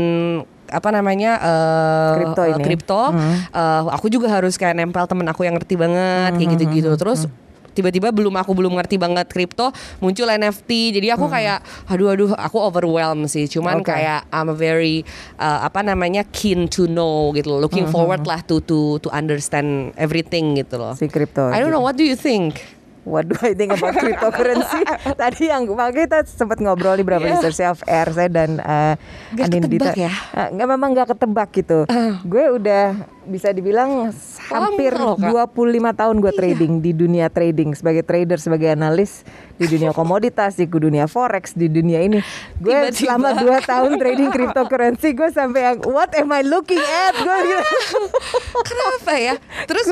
apa 0.69 0.89
namanya 0.93 1.31
uh, 1.41 2.13
Kripto 2.15 2.41
uh, 2.41 2.47
ini. 2.53 2.63
kripto, 2.63 3.03
uh, 3.11 3.89
aku 3.89 4.07
juga 4.07 4.29
harus 4.29 4.55
kayak 4.55 4.77
nempel 4.77 5.05
temen 5.09 5.25
aku 5.27 5.43
yang 5.45 5.57
ngerti 5.57 5.75
banget 5.75 6.37
kayak 6.37 6.49
gitu-gitu. 6.57 6.93
Terus 6.95 7.25
tiba-tiba 7.73 8.11
belum 8.11 8.35
aku 8.35 8.51
belum 8.51 8.75
ngerti 8.75 8.99
banget 8.99 9.31
kripto 9.31 9.71
muncul 10.03 10.27
NFT 10.27 10.99
jadi 10.99 11.15
aku 11.15 11.31
kayak 11.31 11.63
aduh 11.87 12.11
aduh 12.11 12.31
aku 12.35 12.57
overwhelmed 12.59 13.31
sih. 13.31 13.47
Cuman 13.47 13.79
Oke. 13.79 13.93
kayak 13.93 14.27
I'm 14.33 14.51
a 14.51 14.57
very 14.57 15.07
uh, 15.39 15.63
apa 15.63 15.85
namanya 15.85 16.27
keen 16.27 16.67
to 16.67 16.89
know 16.89 17.31
gitu 17.31 17.55
loh. 17.55 17.59
Looking 17.63 17.87
forward 17.87 18.27
lah 18.27 18.43
to 18.51 18.59
to 18.67 18.99
to 18.99 19.07
understand 19.13 19.95
everything 19.95 20.59
gitu 20.59 20.75
loh. 20.75 20.93
Si 20.99 21.07
kripto. 21.07 21.47
I 21.49 21.63
don't 21.63 21.71
know 21.71 21.83
what 21.83 21.95
do 21.95 22.03
you 22.03 22.19
think 22.19 22.78
What 23.09 23.25
do 23.25 23.35
I 23.41 23.51
think 23.51 23.73
about 23.73 23.97
cryptocurrency? 23.97 24.85
Tadi 25.21 25.43
yang 25.45 25.65
makanya 25.67 25.97
kita 25.99 26.19
sempat 26.23 26.57
ngobrol 26.57 26.93
di 26.93 27.01
beberapa 27.01 27.25
Yeah. 27.25 27.35
research 27.35 27.59
off 27.63 27.81
air 27.83 28.05
saya 28.09 28.29
dan 28.29 28.57
uh, 28.57 28.93
Nggak 29.33 29.45
Andin 29.45 29.61
ketebak 29.63 29.73
Dita. 29.91 29.91
ya? 29.99 30.11
Uh, 30.31 30.47
nggak 30.53 30.67
memang 30.69 30.89
nggak 30.93 31.07
ketebak 31.09 31.49
gitu. 31.51 31.79
Gue 32.23 32.45
udah 32.51 32.85
bisa 33.29 33.53
dibilang 33.53 34.09
hampir 34.49 34.91
Kak. 34.91 35.21
25 35.21 35.53
tahun 35.93 36.15
gue 36.19 36.33
trading 36.33 36.73
di 36.81 36.91
dunia 36.91 37.29
trading 37.29 37.77
sebagai 37.77 38.01
trader 38.01 38.41
sebagai 38.41 38.73
analis 38.73 39.21
di 39.55 39.69
dunia 39.69 39.93
komoditas 39.93 40.57
di 40.57 40.65
dunia 40.65 41.05
forex 41.05 41.53
di 41.53 41.69
dunia 41.69 42.01
ini. 42.01 42.19
Gue 42.57 42.89
selama 42.91 43.37
2 43.37 43.45
tahun 43.63 43.91
trading 44.01 44.29
cryptocurrency 44.33 45.13
gue 45.13 45.29
sampai 45.29 45.61
yang 45.61 45.77
what 45.85 46.09
am 46.17 46.33
I 46.33 46.41
looking 46.41 46.81
at? 46.81 47.13
Gue 47.21 47.37
gitu. 47.45 47.63
kenapa 48.69 49.11
ya 49.15 49.35
terus 49.65 49.85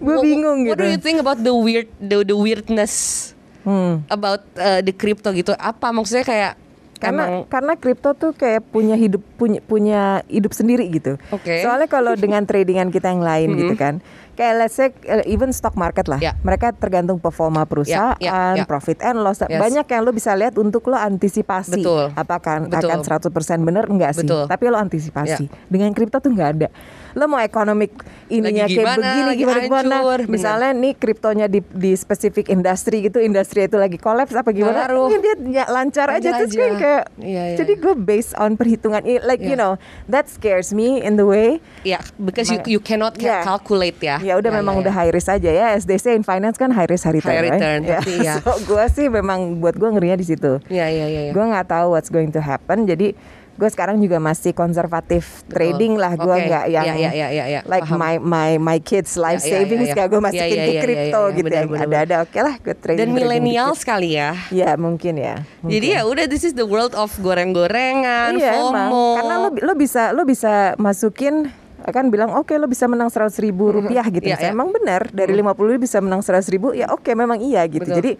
gue 0.00 0.16
bingung 0.20 0.66
what 0.68 0.76
gitu. 0.76 0.82
do 0.82 0.86
you 0.88 1.00
think 1.00 1.18
about 1.20 1.40
the 1.40 1.52
weird 1.54 1.88
the, 2.00 2.24
the 2.24 2.36
weirdness 2.36 3.30
Hmm. 3.64 4.04
about 4.12 4.44
uh, 4.60 4.84
the 4.84 4.92
crypto 4.92 5.32
gitu 5.32 5.56
apa 5.56 5.88
maksudnya 5.88 6.20
kayak 6.20 6.52
karena 6.98 7.24
emang 7.24 7.50
karena 7.50 7.72
kripto 7.74 8.14
tuh 8.14 8.32
kayak 8.32 8.64
punya 8.70 8.94
hidup 8.94 9.22
punya 9.36 9.58
punya 9.64 10.00
hidup 10.30 10.54
sendiri 10.54 10.86
gitu. 10.90 11.18
Oke. 11.30 11.60
Soalnya 11.62 11.90
kalau 11.90 12.14
dengan 12.24 12.46
tradingan 12.46 12.90
kita 12.94 13.10
yang 13.10 13.22
lain 13.22 13.48
gitu 13.58 13.74
kan, 13.74 13.98
kayak 14.34 14.54
let's 14.58 14.74
say 14.74 14.90
uh, 15.06 15.22
even 15.26 15.50
stock 15.54 15.74
market 15.74 16.06
lah, 16.10 16.18
Ya. 16.18 16.34
mereka 16.42 16.74
tergantung 16.74 17.18
performa 17.22 17.66
perusahaan, 17.66 18.18
ya, 18.18 18.58
ya. 18.58 18.64
profit 18.66 19.02
and 19.02 19.22
loss, 19.22 19.42
Yes. 19.44 19.60
banyak 19.60 19.86
yang 19.86 20.02
lo 20.02 20.10
bisa 20.10 20.34
lihat 20.34 20.54
untuk 20.58 20.86
lo 20.90 20.98
antisipasi. 20.98 21.82
Betul. 21.82 22.10
Apakah 22.14 22.66
Betul. 22.66 22.90
akan 22.90 22.98
100% 23.02 23.66
bener 23.66 23.84
enggak 23.86 24.14
sih? 24.18 24.26
Betul. 24.26 24.46
Tapi 24.46 24.62
lo 24.70 24.78
antisipasi. 24.78 25.46
Dengan 25.70 25.90
kripto 25.94 26.18
tuh 26.18 26.30
nggak 26.34 26.50
ada. 26.58 26.68
Lo 27.14 27.24
mau 27.24 27.38
ekonomik 27.38 27.94
ininya 28.26 28.64
Lagi 28.64 28.74
kayak 28.74 28.86
gimana, 28.88 29.04
begini 29.04 29.22
lagi 29.24 29.38
gimana 29.38 29.60
gimana. 29.60 29.94
hancur, 29.96 30.18
bener. 30.18 30.30
Misalnya 30.30 30.70
nih 30.72 30.92
kriptonya 30.94 31.46
di 31.46 31.60
di 31.64 31.92
spesifik 31.94 32.46
industri 32.48 32.96
gitu, 33.00 33.18
industri 33.18 33.64
itu 33.64 33.76
lagi 33.76 33.94
kolaps 33.96 34.32
apa 34.32 34.50
gimana? 34.50 34.84
Ngaruh. 34.84 35.08
Mungkin 35.08 35.20
dia 35.22 35.34
ya, 35.52 35.64
lancar 35.66 36.08
aja 36.10 36.18
Lancar 36.24 36.38
terus 36.40 36.50
aja. 36.50 36.60
kan 36.60 36.72
kayak 36.74 37.02
Iya, 37.16 37.42
iya, 37.44 37.56
jadi 37.56 37.72
gue 37.76 37.94
based 37.96 38.34
on 38.34 38.54
perhitungan 38.54 39.00
like 39.22 39.40
you 39.40 39.52
Iya. 39.52 39.56
know 39.56 39.72
that 40.06 40.26
scares 40.26 40.70
me 40.70 40.98
in 40.98 41.14
the 41.14 41.22
way 41.22 41.62
ya 41.82 41.98
because 42.16 42.48
you 42.48 42.58
you 42.66 42.80
cannot 42.80 43.14
ca- 43.14 43.22
Ya. 43.24 43.40
calculate 43.42 43.98
ya 43.98 44.16
ya 44.18 44.34
udah 44.34 44.50
memang 44.52 44.74
udah 44.76 44.90
high 44.90 45.08
risk 45.08 45.28
aja 45.28 45.46
ya 45.46 45.66
as 45.70 45.84
they 45.84 45.96
say 45.96 46.12
in 46.12 46.22
finance 46.22 46.56
kan 46.56 46.68
high 46.68 46.84
risk 46.84 47.04
high 47.04 47.14
return, 47.14 47.30
High 47.30 47.44
right? 47.44 47.54
return, 47.54 47.78
Ya. 47.84 47.98
tapi 47.98 48.12
ya. 48.26 48.34
so 48.38 48.50
gue 48.60 48.84
sih 48.90 49.06
memang 49.08 49.40
buat 49.56 49.74
gue 49.74 49.86
ngerinya 49.86 50.16
di 50.16 50.26
situ 50.26 50.58
ya 50.66 50.86
ya 50.86 51.06
ya, 51.06 51.20
ya. 51.20 51.32
gue 51.32 51.44
nggak 51.44 51.66
tahu 51.66 51.92
what's 51.92 52.08
going 52.08 52.28
to 52.28 52.40
happen 52.40 52.82
jadi 52.84 53.14
gue 53.54 53.68
sekarang 53.70 54.02
juga 54.02 54.18
masih 54.18 54.50
konservatif 54.50 55.46
trading 55.46 55.94
lah 55.94 56.18
gue 56.18 56.26
Oke. 56.26 56.46
nggak 56.50 56.64
yang 56.66 56.84
Ya, 56.84 56.94
ya, 56.94 57.10
ya, 57.14 57.28
ya, 57.30 57.44
ya. 57.48 57.60
like 57.64 57.86
Paham. 57.86 58.02
my 58.02 58.14
my 58.18 58.50
my 58.58 58.78
kids 58.78 59.14
life 59.14 59.40
Ya, 59.40 59.46
ya, 59.46 59.54
savings 59.62 59.86
ya, 59.86 59.90
ya. 59.90 59.94
kayak 59.94 60.08
gue 60.10 60.18
Ya, 60.18 60.26
masukin 60.26 60.42
ya, 60.42 60.50
ke 60.58 60.58
ya, 60.66 60.74
ya, 60.74 60.82
crypto 60.82 60.98
ya, 61.14 61.22
ya. 61.22 61.30
gitu 61.30 61.46
Benar, 61.46 61.54
yang 61.54 61.70
benar, 61.70 61.86
ada 61.86 61.98
ada 62.02 62.16
oke 62.26 62.38
lah 62.38 62.54
gue 62.58 62.74
trading 62.74 62.98
dan 62.98 63.08
milenial 63.10 63.70
sekali 63.78 64.08
ya 64.12 64.30
ya 64.50 64.74
mungkin 64.74 65.14
ya 65.14 65.34
jadi 65.62 65.86
ya 65.86 66.00
udah 66.02 66.24
this 66.26 66.42
is 66.42 66.52
the 66.52 66.66
world 66.66 66.92
of 66.92 67.14
goreng-gorengan 67.22 68.34
Iya 68.34 68.58
emang 68.58 68.90
FOMO 68.90 69.06
karena 69.22 69.34
lo 69.38 69.48
lo 69.54 69.72
bisa 69.74 70.02
lo 70.10 70.22
bisa 70.26 70.52
masukin 70.76 71.46
kan 71.84 72.08
bilang 72.08 72.32
oke 72.32 72.50
lo 72.56 72.66
bisa 72.66 72.88
menang 72.88 73.06
seratus 73.06 73.36
ribu 73.38 73.68
rupiah 73.70 74.02
gitu 74.08 74.24
Misalnya, 74.24 74.50
iya. 74.50 74.56
emang 74.56 74.72
benar 74.72 75.12
dari 75.12 75.30
50 75.30 75.54
bisa 75.78 76.00
menang 76.00 76.24
seratus 76.24 76.48
ribu 76.48 76.72
ya 76.72 76.90
oke 76.90 77.12
memang 77.12 77.38
iya 77.38 77.62
gitu 77.68 77.84
Betul. 77.86 77.96
jadi 78.02 78.12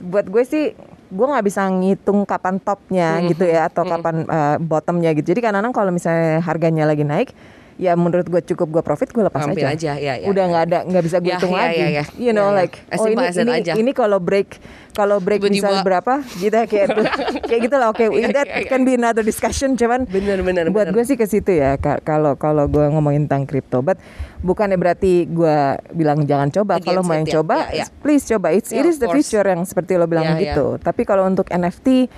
buat 0.00 0.26
gue 0.26 0.42
sih 0.44 0.64
gue 1.10 1.26
nggak 1.26 1.46
bisa 1.46 1.66
ngitung 1.66 2.22
kapan 2.22 2.62
topnya 2.62 3.18
gitu 3.26 3.42
ya 3.44 3.66
atau 3.66 3.82
kapan 3.82 4.24
uh, 4.30 4.56
bottomnya 4.62 5.10
gitu. 5.12 5.34
Jadi 5.34 5.42
kadang-kadang 5.42 5.74
kalau 5.74 5.90
misalnya 5.90 6.38
harganya 6.40 6.86
lagi 6.86 7.02
naik 7.02 7.34
ya 7.80 7.96
menurut 7.96 8.28
gue 8.28 8.42
cukup 8.44 8.68
gue 8.70 8.82
profit 8.84 9.08
gue 9.08 9.24
lepas 9.24 9.40
Ambil 9.42 9.64
aja, 9.64 9.72
aja, 9.72 9.92
ya, 9.96 10.14
ya, 10.14 10.28
udah 10.28 10.44
ya. 10.44 10.50
nggak 10.52 10.62
ada 10.68 10.78
nggak 10.84 11.02
bisa 11.02 11.16
gue 11.16 11.26
Ya, 11.26 11.34
hitung 11.34 11.48
ya, 11.50 11.60
lagi 11.64 11.80
ya, 11.80 11.88
ya. 11.88 12.04
you 12.14 12.30
know 12.30 12.46
Ya, 12.46 12.52
ya. 12.52 12.60
like 12.60 12.74
oh 12.92 13.06
ini 13.06 13.16
that 13.16 13.32
ini, 13.34 13.52
aja. 13.56 13.72
ini 13.74 13.90
kalau 13.90 14.18
break 14.20 14.60
kalau 14.92 15.16
break 15.16 15.40
Tiba-tiba- 15.40 15.70
bisa 15.70 15.80
berapa 15.80 16.14
gitu 16.36 16.56
kayak 16.60 16.88
kayak 17.48 17.60
gitu 17.64 17.74
lah 17.74 17.88
oke 17.88 18.04
Iya, 18.04 18.28
that 18.30 18.46
iya, 18.46 18.56
iya. 18.58 18.68
can 18.68 18.84
be 18.84 18.92
another 18.92 19.22
discussion 19.22 19.74
cuman 19.74 20.04
Bener, 20.04 20.38
bener, 20.40 20.68
buat 20.68 20.92
gue 20.92 21.00
sih 21.02 21.14
ke 21.14 21.24
situ 21.24 21.56
ya 21.56 21.74
Ka- 21.74 21.98
kalau 21.98 22.36
kalau 22.36 22.66
gue 22.66 22.84
ngomongin 22.84 23.24
tentang 23.24 23.48
kripto 23.48 23.80
but 23.80 23.96
bukannya 24.38 24.76
berarti 24.76 25.24
gue 25.24 25.56
bilang 25.90 26.20
jangan 26.22 26.52
coba 26.52 26.76
kalau 26.78 27.00
mau 27.00 27.14
yang 27.14 27.24
ya. 27.24 27.34
coba 27.34 27.56
Ya, 27.70 27.80
ya. 27.80 27.86
please 27.98 28.28
coba 28.28 28.50
it's 28.50 28.68
it 28.68 28.78
Ya, 28.78 28.84
is 28.84 28.98
the 28.98 29.06
course. 29.06 29.24
future 29.24 29.46
yang 29.46 29.64
seperti 29.64 29.94
lo 29.94 30.04
bilang 30.04 30.26
Ya, 30.26 30.36
ya. 30.36 30.40
gitu 30.52 30.76
tapi 30.76 31.02
kalau 31.02 31.24
untuk 31.24 31.48
NFT 31.48 32.12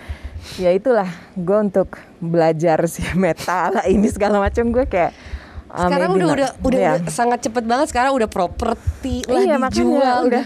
ya 0.59 0.75
itulah 0.75 1.07
gue 1.33 1.59
untuk 1.61 1.87
belajar 2.19 2.83
si 2.85 3.05
meta 3.15 3.71
lah 3.71 3.85
ini 3.85 4.09
segala 4.09 4.41
macam 4.41 4.67
gue 4.69 4.83
kayak 4.85 5.13
sekarang 5.75 6.11
udah 6.13 6.27
not. 6.27 6.35
udah 6.35 6.51
udah, 6.61 6.79
Ya. 6.79 6.91
udah 6.95 7.09
sangat 7.09 7.39
cepet 7.41 7.65
banget 7.65 7.87
sekarang 7.89 8.13
udah 8.13 8.29
properti 8.29 9.25
lah 9.25 9.41
Iya, 9.41 9.57
dijual 9.67 10.19
udah. 10.29 10.45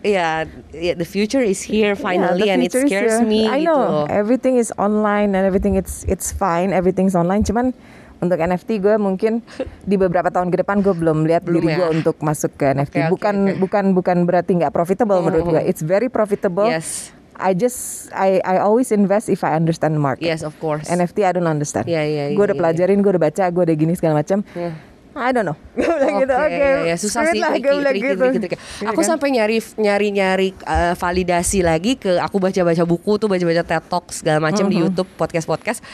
ya 0.00 0.44
ya, 0.70 0.92
the 0.92 1.04
future 1.04 1.40
is 1.40 1.60
here 1.60 1.92
finally 1.94 2.44
Yeah, 2.44 2.54
and 2.54 2.62
it 2.62 2.72
scares 2.72 2.90
here. 3.14 3.20
me 3.22 3.44
I 3.44 3.60
gitu 3.60 3.66
know 3.66 4.04
everything 4.06 4.56
is 4.56 4.68
online 4.74 5.32
and 5.32 5.42
everything 5.42 5.74
it's 5.74 6.04
it's 6.04 6.28
fine, 6.28 6.70
everything's 6.70 7.12
online. 7.12 7.40
Cuman 7.40 7.72
untuk 8.18 8.36
NFT 8.36 8.80
gue 8.80 8.96
mungkin 8.96 9.40
di 9.90 9.96
beberapa 9.96 10.28
tahun 10.28 10.48
ke 10.48 10.60
depan 10.60 10.80
gue 10.80 10.92
belum 10.92 11.24
lihat 11.24 11.44
Belum 11.44 11.56
diri 11.58 11.72
ya? 11.72 11.76
gue 11.78 11.88
untuk 12.00 12.16
masuk 12.20 12.52
ke 12.54 12.68
NFT. 12.70 13.00
oke, 13.02 13.12
bukan 13.12 13.34
oke. 13.46 13.56
bukan 13.60 13.84
bukan 13.92 14.16
berarti 14.24 14.52
nggak 14.54 14.70
profitable 14.70 15.20
menurut 15.20 15.44
gue. 15.50 15.62
It's 15.62 15.80
very 15.80 16.08
profitable. 16.08 16.68
Yes. 16.68 17.12
I 17.36 17.52
just 17.54 18.10
I 18.14 18.38
I 18.42 18.62
always 18.62 18.94
invest 18.94 19.26
if 19.28 19.42
I 19.42 19.58
understand 19.58 19.98
the 19.98 20.02
market. 20.02 20.26
yes 20.26 20.46
of 20.46 20.54
course 20.62 20.86
NFT 20.86 21.26
I 21.26 21.32
don't 21.34 21.50
understand. 21.50 21.84
Iya, 21.90 22.02
iya, 22.06 22.24
gue 22.32 22.38
iya, 22.38 22.48
udah 22.52 22.56
pelajarin, 22.56 23.02
gue 23.02 23.10
udah 23.10 23.24
baca, 23.26 23.44
gue 23.50 23.62
udah 23.66 23.76
gini 23.76 23.92
segala 23.98 24.22
macam. 24.22 24.46
Iya. 24.54 24.94
I 25.14 25.30
don't 25.30 25.46
know. 25.46 25.54
Gue 25.78 25.86
bilang 25.86 26.26
gitu, 26.26 26.34
Oke, 26.34 26.90
ya, 26.90 26.96
susah 26.98 27.30
sih, 27.30 27.38
lah, 27.38 27.54
tricky, 27.54 27.70
gue 27.70 27.86
tricky, 27.86 28.02
gitu. 28.02 28.18
tricky, 28.18 28.38
tricky. 28.42 28.58
Iya 28.82 28.88
Aku 28.90 28.98
kan? 28.98 29.08
sampai 29.14 29.28
nyari 29.30 29.56
nyari 29.78 30.08
nyari 30.10 30.48
uh, 30.66 30.94
validasi 30.98 31.62
lagi 31.62 31.94
ke 31.94 32.18
aku 32.18 32.42
baca-baca 32.42 32.82
buku 32.82 33.22
tuh, 33.22 33.30
baca-baca 33.30 33.62
TED 33.62 33.84
Talk 33.86 34.10
segala 34.10 34.42
macam 34.42 34.66
di 34.66 34.82
YouTube, 34.82 35.06
podcast-podcast. 35.14 35.86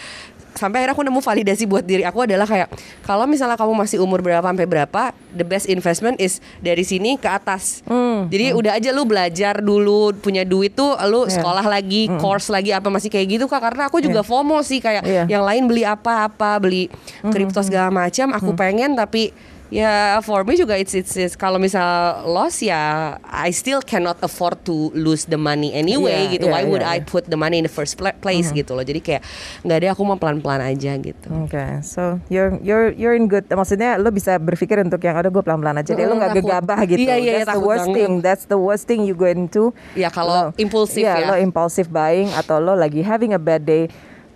Sampai 0.52 0.82
akhirnya 0.82 0.94
aku 0.94 1.04
nemu 1.04 1.20
validasi 1.20 1.64
buat 1.64 1.82
diri 1.82 2.02
aku 2.02 2.24
adalah 2.24 2.44
kayak 2.44 2.68
kalau 3.02 3.24
misalnya 3.24 3.54
kamu 3.54 3.74
masih 3.74 3.98
umur 3.98 4.20
berapa 4.20 4.42
sampai 4.42 4.66
berapa, 4.66 5.02
the 5.32 5.42
best 5.42 5.66
investment 5.66 6.18
is 6.18 6.38
dari 6.58 6.82
sini 6.82 7.14
ke 7.14 7.26
atas. 7.26 7.80
Hmm, 7.86 8.26
Jadi 8.26 8.52
udah 8.52 8.74
aja 8.74 8.90
lu 8.90 9.04
belajar 9.04 9.58
dulu, 9.58 10.12
punya 10.14 10.42
duit 10.42 10.74
tuh 10.74 10.94
lu 11.06 11.24
Iya. 11.24 11.38
sekolah 11.38 11.64
lagi, 11.64 12.10
course 12.18 12.48
lagi 12.48 12.70
apa 12.70 12.88
masih 12.88 13.08
kayak 13.08 13.38
gitu 13.38 13.44
Kak 13.46 13.62
karena 13.62 13.86
aku 13.86 14.00
juga 14.00 14.20
FOMO 14.20 14.60
sih 14.60 14.78
kayak 14.78 15.02
Iya. 15.02 15.24
yang 15.26 15.42
lain 15.42 15.66
beli 15.66 15.82
apa-apa, 15.82 16.58
beli 16.58 16.90
kripto 17.24 17.62
segala 17.62 17.88
macam, 17.88 18.30
aku 18.30 18.52
pengen 18.52 18.94
tapi 18.94 19.30
ya 19.70 19.90
for 20.20 20.42
me 20.42 20.54
juga 20.54 20.74
it's 20.74 20.92
it's, 20.92 21.14
it's 21.14 21.34
kalau 21.34 21.56
misal 21.56 21.86
loss 22.26 22.58
ya 22.58 22.78
I 23.22 23.50
still 23.50 23.78
cannot 23.80 24.18
afford 24.18 24.66
to 24.66 24.90
lose 24.92 25.24
the 25.24 25.38
money 25.38 25.70
anyway 25.72 26.26
Iya, 26.26 26.32
gitu. 26.34 26.46
iya, 26.46 26.52
Why 26.52 26.62
would 26.64 26.82
iya, 26.82 26.94
I 26.94 26.98
put 27.00 27.24
the 27.24 27.34
money 27.34 27.56
in 27.56 27.64
the 27.64 27.70
first 27.70 27.94
pla- 27.94 28.12
place 28.12 28.50
gitu 28.50 28.72
loh. 28.72 28.82
Jadi 28.82 28.98
kayak 28.98 29.22
nggak 29.62 29.76
ada 29.76 29.86
aku 29.90 30.02
mau 30.02 30.14
pelan-pelan 30.14 30.58
aja 30.60 30.92
gitu. 30.96 31.28
Oke, 31.40 31.80
so 31.80 32.18
you're 32.26 32.58
you're 32.60 32.90
you're 32.92 33.14
in 33.14 33.24
good. 33.24 33.46
Maksudnya 33.46 33.94
lo 33.94 34.10
bisa 34.10 34.36
berpikir 34.36 34.76
untuk 34.78 34.98
yang 35.00 35.14
ada 35.14 35.28
gue 35.28 35.38
pelan-pelan 35.38 35.78
aja. 35.78 35.88
Jadi 35.88 36.02
lo 36.02 36.12
Mm, 36.12 36.18
nggak 36.18 36.32
takut. 36.32 36.42
gegabah 36.44 36.80
gitu. 36.84 37.00
Iya, 37.00 37.14
iya, 37.16 37.32
That's 37.40 37.54
the 37.54 37.62
worst 37.62 37.86
banget. 37.86 37.96
thing. 37.96 38.12
That's 38.20 38.44
the 38.46 38.58
worst 38.58 38.84
thing 38.84 39.00
you 39.02 39.14
go 39.14 39.24
into. 39.24 39.70
Ya, 39.94 40.10
kalau 40.10 40.50
impulsif 40.56 41.00
iya, 41.00 41.14
ya. 41.16 41.26
lo 41.30 41.34
impulsive 41.36 41.86
buying 41.88 42.28
atau 42.34 42.58
lo 42.58 42.74
lagi 42.74 43.00
having 43.00 43.32
a 43.32 43.40
bad 43.40 43.62
day. 43.62 43.86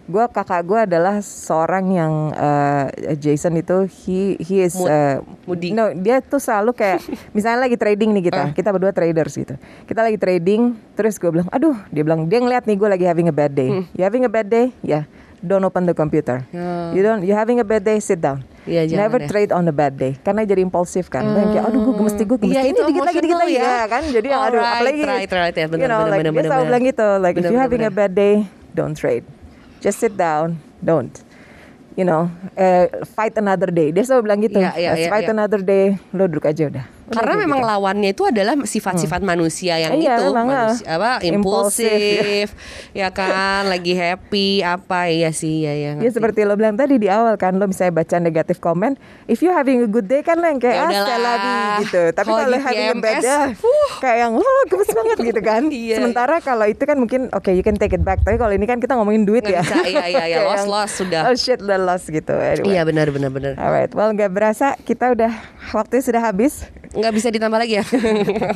Gue 0.05 0.21
kakak 0.27 0.61
gue 0.63 0.81
adalah 0.85 1.17
seorang 1.19 1.89
yang 1.89 2.13
eh, 2.31 2.87
Jason 3.17 3.57
itu 3.57 3.89
he 4.05 4.37
he 4.37 4.61
is 4.61 4.77
Mood- 4.77 4.87
eh, 4.87 5.17
moody. 5.45 5.69
no 5.71 5.95
dia 5.95 6.21
tuh 6.21 6.37
selalu 6.37 6.73
kayak 6.73 7.01
misalnya 7.33 7.65
lagi 7.65 7.75
trading 7.75 8.13
nih 8.13 8.25
kita 8.25 8.37
Ah. 8.39 8.49
kita 8.51 8.69
berdua 8.69 8.91
traders 8.91 9.33
gitu 9.33 9.57
kita 9.83 10.01
lagi 10.03 10.17
trading 10.17 10.77
terus 10.93 11.17
gue 11.17 11.31
bilang 11.31 11.49
aduh 11.49 11.73
dia 11.89 12.01
bilang 12.01 12.25
dia 12.25 12.37
ngeliat 12.37 12.63
nih 12.63 12.77
gue 12.77 12.89
lagi 12.91 13.05
having 13.05 13.27
a 13.27 13.35
bad 13.35 13.51
day 13.51 13.81
you 13.91 14.03
having 14.03 14.21
a 14.21 14.31
bad 14.31 14.45
day 14.45 14.77
ya 14.83 15.09
don't 15.41 15.63
open 15.63 15.85
the 15.85 15.93
computer 15.93 16.45
Hmm. 16.47 16.61
Ya. 16.93 16.93
you 16.93 17.03
don't 17.03 17.23
you 17.23 17.33
having 17.33 17.57
a 17.57 17.65
bad 17.65 17.81
day 17.81 17.97
sit 17.97 18.19
down 18.19 18.45
jangan 18.63 18.97
never 18.99 19.19
deh. 19.19 19.25
trade 19.27 19.51
on 19.51 19.65
a 19.65 19.73
bad 19.73 19.93
day 19.95 20.17
karena 20.19 20.41
jadi 20.43 20.61
impulsif 20.61 21.09
kan 21.09 21.25
Dan 21.25 21.49
kayak 21.51 21.65
aduh 21.65 21.81
gue 21.83 21.95
gemes 21.95 22.15
gue 22.15 22.39
gemes 22.39 22.53
Iya, 22.53 22.63
ini 22.67 22.77
dikit 22.79 23.03
lagi 23.03 23.19
dikit 23.21 23.39
lagi 23.39 23.55
ya. 23.55 23.65
ya 23.65 23.81
kan 23.87 24.03
jadi 24.05 24.27
yang 24.27 24.43
aduh 24.43 24.57
Alright, 24.59 24.75
apalagi 24.75 25.03
right, 25.03 25.31
right, 25.31 25.55
ya, 25.55 25.65
bener, 25.67 25.81
you 25.81 25.89
know 25.89 25.99
bener, 25.99 26.11
like 26.11 26.21
bener, 26.21 26.29
dia 26.29 26.37
bener, 26.37 26.45
selalu 26.47 26.61
bener. 26.61 26.69
bilang 26.71 26.85
gitu 26.85 27.09
like 27.19 27.35
if 27.35 27.39
Bener, 27.39 27.45
you 27.47 27.53
bener, 27.53 27.65
having 27.65 27.81
a 27.81 27.85
bener. 27.87 27.99
bad 27.99 28.13
day 28.13 28.35
don't 28.71 28.93
trade 28.95 29.25
just 29.85 30.01
sit 30.01 30.17
down. 30.17 30.57
Don't. 30.81 31.13
You 31.95 32.09
know 32.09 32.27
eh, 32.57 32.89
fight 33.13 33.37
another 33.37 33.69
day. 33.69 33.93
Dia 33.93 34.03
selalu 34.09 34.23
bilang 34.25 34.41
gitu. 34.41 34.59
Iya, 34.59 34.73
"Let's 34.73 35.05
iya, 35.05 35.13
fight 35.13 35.29
iya. 35.29 35.35
another 35.37 35.61
day. 35.61 35.85
Lo 36.17 36.25
duduk 36.27 36.49
aja 36.49 36.67
udah 36.73 36.85
Karena 37.05 37.35
memang 37.37 37.61
gitu. 37.61 37.69
lawannya 37.69 38.11
itu 38.17 38.23
adalah 38.25 38.55
sifat-sifat 38.65 39.21
manusia 39.21 39.77
yang 39.77 39.93
Iya, 40.01 40.17
itu, 40.17 40.33
manusia, 40.33 40.87
apa 40.89 41.21
impulsif, 41.21 41.85
impulsif, 41.85 42.49
ya 42.97 43.09
kan, 43.13 43.69
lagi 43.69 43.93
happy 43.93 44.65
apa 44.65 45.13
ya 45.13 45.29
sih 45.29 45.69
ya 45.69 45.73
ya. 45.77 45.93
Ya 46.01 46.11
seperti 46.11 46.49
lo 46.49 46.57
bilang 46.57 46.81
tadi 46.81 46.97
di 46.97 47.13
awal 47.13 47.37
kan 47.37 47.61
lo 47.61 47.69
misalnya 47.69 48.01
baca 48.01 48.17
negatif 48.17 48.57
komen, 48.57 48.97
if 49.29 49.45
you 49.45 49.53
having 49.53 49.85
a 49.85 49.89
good 49.89 50.09
day 50.09 50.25
kan 50.25 50.41
lo 50.41 50.49
yang 50.49 50.61
kayak 50.61 50.77
Ya 50.91 51.05
ah 51.05 51.19
lagi 51.21 51.55
gitu. 51.87 52.03
Tapi 52.13 52.29
Kalau 52.29 52.59
having 52.61 52.89
a 52.89 52.97
bad 53.01 53.21
day, 53.21 53.53
kayak 54.01 54.17
yang 54.25 54.33
wah 54.37 54.63
gemes 54.69 54.91
banget 54.99 55.19
gitu 55.21 55.41
kan. 55.45 55.63
Iya. 55.69 55.97
Sementara 56.01 56.41
kalau 56.41 56.67
itu 56.69 56.83
kan 56.85 56.97
mungkin 56.97 57.29
oke 57.33 57.51
you 57.53 57.65
can 57.65 57.77
take 57.77 57.93
it 57.93 58.03
back. 58.03 58.21
Tapi 58.25 58.37
kalau 58.41 58.53
ini 58.53 58.65
kan 58.65 58.81
kita 58.81 58.97
ngomongin 58.97 59.29
duit 59.29 59.45
Nggak 59.45 59.55
ya. 59.55 59.63
bisa, 59.63 59.77
iya, 59.85 60.05
iya, 60.09 60.25
iya, 60.29 60.39
loss, 60.49 60.65
loss, 60.65 60.91
sudah. 60.97 61.29
Oh 61.29 61.37
shit 61.37 61.61
udah 61.61 61.79
lost 61.81 62.09
gitu. 62.09 62.33
Anyway. 62.33 62.75
Iya 62.75 62.83
benar 62.89 63.13
benar 63.13 63.31
benar. 63.33 63.53
Alright, 63.61 63.93
well 63.93 64.11
nggak 64.13 64.33
berasa 64.33 64.77
kita 64.83 65.13
udah 65.13 65.33
waktunya 65.73 66.03
sudah 66.05 66.23
habis. 66.25 66.65
Nggak 66.95 67.13
bisa 67.13 67.29
ditambah 67.35 67.59
lagi 67.59 67.83
ya. 67.83 67.85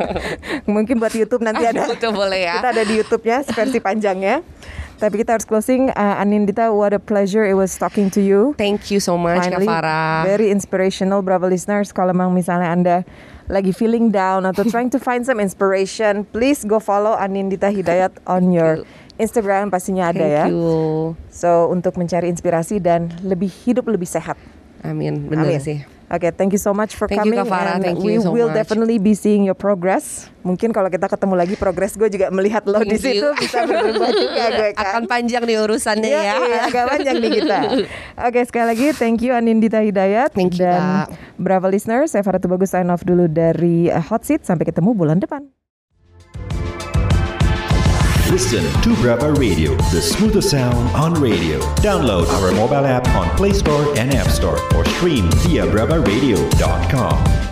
Mungkin 0.74 1.02
buat 1.02 1.12
YouTube 1.12 1.42
nanti 1.42 1.66
ada. 1.66 1.90
Betul 1.90 2.14
boleh 2.14 2.46
ya. 2.46 2.62
Kita 2.62 2.70
ada 2.70 2.82
di 2.86 2.94
YouTube-nya 3.02 3.38
versi 3.50 3.78
panjangnya. 3.82 4.46
Tapi 4.98 5.22
kita 5.22 5.38
harus 5.38 5.46
closing. 5.46 5.94
Uh, 5.94 6.18
Anindita, 6.18 6.74
what 6.74 6.90
a 6.90 6.98
pleasure 6.98 7.46
it 7.46 7.54
was 7.54 7.70
talking 7.78 8.10
to 8.10 8.18
you. 8.18 8.58
Thank 8.58 8.90
you 8.90 8.98
so 8.98 9.14
much 9.14 9.38
Kak 9.38 9.54
Finally, 9.54 9.70
Farah. 9.70 10.26
very 10.26 10.50
inspirational, 10.50 11.22
Bravo 11.22 11.46
listeners. 11.46 11.94
Kalau 11.94 12.10
memang 12.10 12.34
misalnya 12.34 12.74
Anda 12.74 12.96
lagi 13.46 13.70
feeling 13.70 14.10
down 14.10 14.42
atau 14.42 14.66
trying 14.74 14.90
to 14.90 14.98
find 14.98 15.22
some 15.22 15.38
inspiration, 15.38 16.26
please 16.34 16.66
go 16.66 16.82
follow 16.82 17.14
Anindita 17.14 17.70
Hidayat 17.70 18.18
on 18.26 18.50
your 18.50 18.82
Instagram. 19.22 19.70
Pastinya 19.70 20.10
ada 20.10 20.26
Thank 20.26 20.34
ya. 20.34 20.44
you. 20.50 21.14
So 21.30 21.70
untuk 21.70 21.94
mencari 21.94 22.26
inspirasi 22.26 22.82
dan 22.82 23.14
lebih 23.22 23.54
hidup 23.66 23.86
lebih 23.86 24.10
sehat. 24.10 24.34
Amin, 24.82 25.30
benar 25.30 25.46
Amin. 25.46 25.62
sih. 25.62 25.97
Oke, 26.08 26.32
thank 26.32 26.50
you 26.50 26.58
so 26.58 26.72
much 26.72 26.96
for 26.96 27.04
Thank 27.04 27.20
you, 27.20 27.36
coming. 27.36 27.38
Kak 27.38 27.52
Farah. 27.52 27.76
and 27.76 27.84
Thank 27.84 28.00
we 28.00 28.16
you 28.16 28.24
so 28.24 28.32
will 28.32 28.48
much. 28.48 28.56
definitely 28.56 28.96
be 28.96 29.12
seeing 29.12 29.44
your 29.44 29.52
progress. 29.52 30.32
Mungkin 30.40 30.72
kalau 30.72 30.88
kita 30.88 31.04
ketemu 31.04 31.34
lagi 31.36 31.54
progress 31.54 31.92
gue 31.94 32.08
juga 32.08 32.32
melihat 32.32 32.64
lo 32.64 32.80
di 32.80 32.96
you. 32.96 33.20
situ 33.20 33.28
bisa 33.36 33.68
berubah 33.68 34.08
juga 34.08 34.44
gue 34.48 34.68
kan. 34.76 34.80
Akan 34.80 35.02
panjang 35.04 35.44
nih 35.44 35.60
urusannya 35.60 36.08
Iya, 36.08 36.22
ya. 36.24 36.34
iya, 36.40 36.58
agak 36.64 36.84
panjang 36.88 37.16
nih 37.18 37.30
kita. 37.36 37.58
Oke, 38.26 38.40
sekali 38.42 38.66
lagi 38.66 38.86
thank 38.96 39.20
you 39.20 39.36
Anindita 39.36 39.84
Hidayat 39.84 40.32
Thank 40.32 40.56
you, 40.56 40.64
dan 40.64 41.12
Kak. 41.12 41.36
Bravo 41.36 41.68
listeners, 41.68 42.16
saya 42.16 42.24
Farah 42.24 42.40
Bagus 42.40 42.72
sign 42.72 42.88
off 42.88 43.04
dulu 43.04 43.28
dari 43.28 43.92
Hot 44.08 44.24
Seat 44.24 44.48
sampai 44.48 44.64
ketemu 44.64 44.96
bulan 44.96 45.20
depan. 45.20 45.57
Listen 48.30 48.62
to 48.82 48.94
Brava 49.00 49.32
Radio, 49.32 49.74
the 49.90 50.02
smoothest 50.02 50.50
sound 50.50 50.94
on 50.94 51.14
radio. 51.14 51.58
Download 51.76 52.26
our 52.28 52.52
mobile 52.52 52.84
app 52.84 53.08
on 53.08 53.34
Play 53.38 53.54
Store 53.54 53.96
and 53.96 54.12
App 54.14 54.28
Store 54.28 54.58
or 54.76 54.84
stream 54.84 55.30
via 55.32 55.64
bravaradio.com. 55.64 57.47